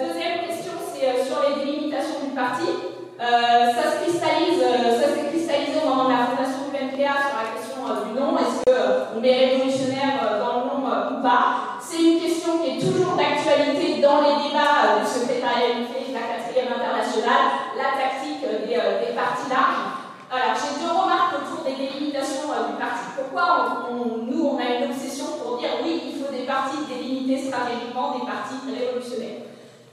[0.00, 0.72] deuxième question
[1.06, 2.96] euh, sur les délimitations du parti.
[3.18, 7.48] Ça se cristallise, ça s'est cristallisé au moment de la fondation du NPA sur la
[7.52, 8.36] question du nom.
[8.36, 13.16] Est-ce qu'on est révolutionnaire dans le nom ou pas C'est une question qui est toujours
[13.16, 19.12] d'actualité dans les débats du secrétariat de la quatrième internationale, la tactique classique des, des
[19.12, 20.00] partis larges.
[20.26, 23.14] Alors, j'ai deux remarques autour des délimitations du parti.
[23.16, 28.18] Pourquoi nous, on a une obsession pour dire oui, il faut des partis délimités stratégiquement,
[28.18, 28.56] des partis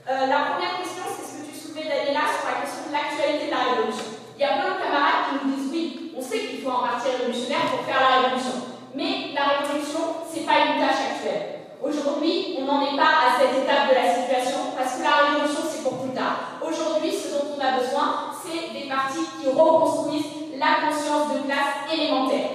[0.06, 3.46] révolutionnaires La première question, c'est ce que tu soulevais, Daniela, sur la question de l'actualité
[3.46, 4.08] de la révolution.
[4.36, 6.88] Il y a plein de camarades qui nous disent oui, on sait qu'il faut un
[6.88, 8.76] parti révolutionnaire pour faire la révolution.
[8.94, 11.64] Mais la révolution, ce n'est pas une tâche actuelle.
[11.82, 15.62] Aujourd'hui, on n'en est pas à cette étape de la situation parce que la révolution,
[15.68, 16.60] c'est pour plus tard.
[16.62, 21.84] Aujourd'hui, ce dont on a besoin, c'est des partis qui reconstruisent la conscience de classe
[21.92, 22.53] élémentaire.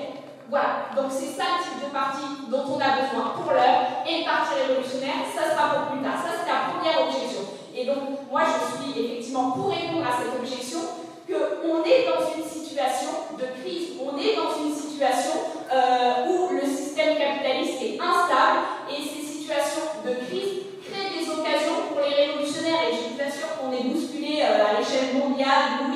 [0.50, 4.02] Voilà, donc c'est ça le type de parti dont on a besoin pour l'heure.
[4.10, 6.18] Et le parti révolutionnaire, ça sera pour plus tard.
[6.18, 7.46] Ça, c'est la première objection.
[7.78, 12.42] Et donc, moi, je suis effectivement pour répondre à cette objection qu'on est dans une
[12.42, 18.90] situation de crise, on est dans une situation euh, où le système capitaliste est instable
[18.90, 23.48] et ces situations de crise créent des occasions pour les révolutionnaires et je suis sûr
[23.62, 25.94] qu'on est bousculé euh, à l'échelle mondiale, nous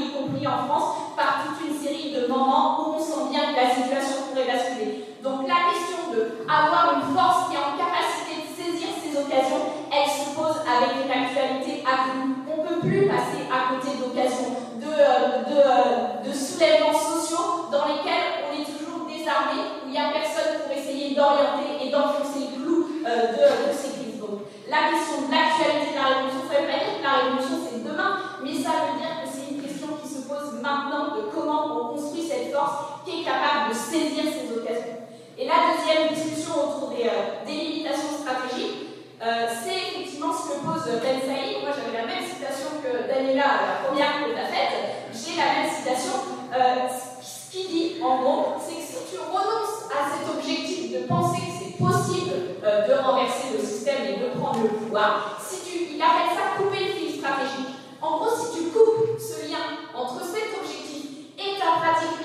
[0.47, 4.29] en France, par toute une série de moments où on sent bien que la situation
[4.29, 5.13] pourrait basculer.
[5.23, 10.09] Donc la question d'avoir une force qui est en capacité de saisir ces occasions, elle
[10.09, 12.43] se pose avec une actualité accrue.
[12.43, 18.51] On ne peut plus passer à côté d'occasions de, de, soulèvements sociaux dans lesquels on
[18.51, 22.87] est toujours désarmé, où il n'y a personne pour essayer d'orienter et d'enfoncer le clou
[23.07, 24.19] euh, de, ces crises.
[24.19, 27.15] Donc, la question de l'actualité de la révolution, ça ne veut pas dire que la
[27.23, 28.11] révolution c'est demain,
[28.43, 31.93] mais ça veut dire que c'est une question qui se pose maintenant de comment on
[31.93, 35.03] construit cette force qui est capable de saisir ces occasions.
[35.37, 38.93] Et la deuxième discussion autour des, euh, limitations stratégiques,
[39.23, 41.63] euh, c'est effectivement ce que pose Ben Saïd.
[41.63, 44.75] Moi, j'avais la même citation que Daniela, la première que tu as faite.
[45.15, 46.11] J'ai la même citation.
[46.51, 46.91] Euh,
[47.23, 51.39] ce qu'il dit, en gros, c'est que si tu renonces à cet objectif de penser
[51.39, 55.95] que c'est possible euh, de renverser le système et de prendre le pouvoir, si tu,
[55.95, 57.79] il appelle ça couper le fil stratégique.
[58.01, 62.23] En gros, si tu coupes ce lien entre cet objectif et ta pratique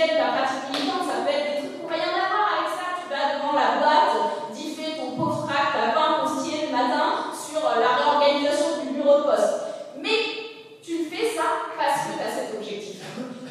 [0.00, 2.46] militante quotidienne, ta pratique militante, ça peut être des trucs qui n'ont rien à voir
[2.56, 2.86] avec ça.
[2.96, 4.16] Tu vas devant la boîte,
[4.54, 6.20] d'y fait ton pauvre frac, t'as 20
[6.66, 9.54] le matin sur euh, la réorganisation du bureau de poste.
[9.98, 10.18] Mais
[10.82, 13.02] tu fais ça parce que tu as cet objectif.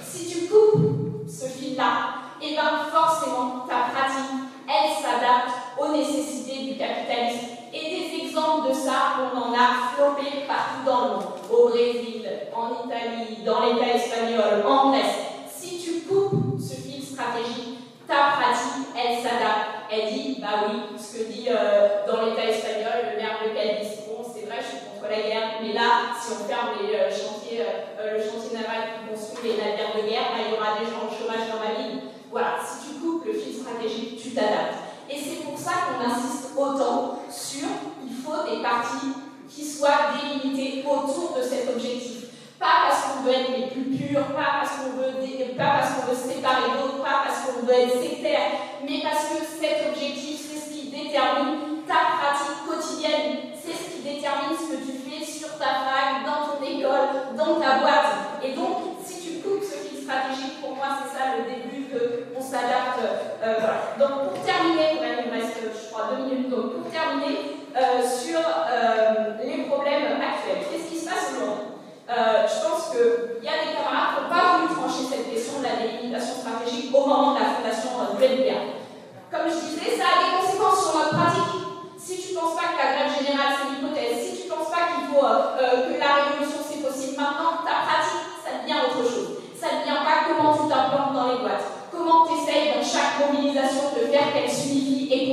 [0.04, 4.32] Si tu coupes ce fil-là, et eh bien forcément ta pratique,
[4.68, 7.48] elle s'adapte aux nécessités du capitalisme.
[7.74, 11.24] Et des exemples de ça, on en a flopé partout dans le monde.
[11.52, 15.30] Au Brésil, en Italie, dans l'État espagnol, en Grèce.
[15.54, 21.18] Si tu coupes ce fil stratégique, ta pratique, elle s'adapte elle dit, bah oui, ce
[21.18, 24.06] que dit euh, dans l'État espagnol le maire de Cadiz.
[24.06, 27.10] Bon, c'est vrai, je suis contre la guerre, mais là, si on ferme les, euh,
[27.10, 30.78] chantiers, euh, le chantier naval qui construit les navires de guerre, bah, il y aura
[30.78, 32.06] des gens au chômage dans ma ville.
[32.30, 34.78] Voilà, si tu coupes le fil stratégique, tu t'adaptes.
[35.10, 37.66] Et c'est pour ça qu'on insiste autant sur
[38.06, 39.18] il faut des partis
[39.50, 42.30] qui soient délimités autour de cet objectif.
[42.60, 45.16] Pas parce qu'on veut être les plus purs, pas parce qu'on veut,
[45.56, 48.52] pas parce qu'on veut se séparer d'autres, pas parce qu'on veut être sectaire,
[48.84, 54.04] mais parce que cet objectif, c'est ce qui détermine ta pratique quotidienne, c'est ce qui
[54.04, 58.44] détermine ce que tu fais sur ta fac, dans ton école, dans ta boîte.
[58.44, 62.42] Et donc, si tu coupes ce fil stratégique, pour moi, c'est ça le début qu'on
[62.44, 63.00] s'adapte.
[63.40, 63.96] Euh, voilà.
[63.96, 68.40] Donc, pour terminer, il me reste, je crois, deux minutes, donc pour terminer, euh, sur
[68.40, 70.68] euh, les problèmes actuels.
[70.68, 71.70] Qu'est-ce qui se passe aujourd'hui
[72.10, 75.62] euh, je pense qu'il y a des camarades qui n'ont pas voulu trancher cette question
[75.62, 78.82] de la délimitation stratégique au moment de la fondation euh, du LPA.
[79.30, 81.54] Comme je disais, ça a des conséquences sur notre pratique.
[82.02, 84.74] Si tu ne penses pas que la grève générale c'est l'hypothèse, si tu ne penses
[84.74, 89.06] pas qu'il faut euh, que la révolution c'est possible maintenant, ta pratique ça devient autre
[89.06, 89.46] chose.
[89.54, 93.22] Ça ne devient pas comment tu t'implantes dans les boîtes, comment tu essayes dans chaque
[93.22, 94.50] mobilisation de faire qu'elle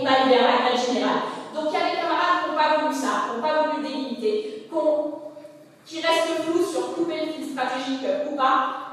[0.06, 3.82] Donc il y a des camarades qui n'ont pas voulu ça, qui n'ont pas voulu
[3.82, 4.76] délimiter, qui
[5.86, 8.85] qui reste flou sur couper le fil stratégique ou pas,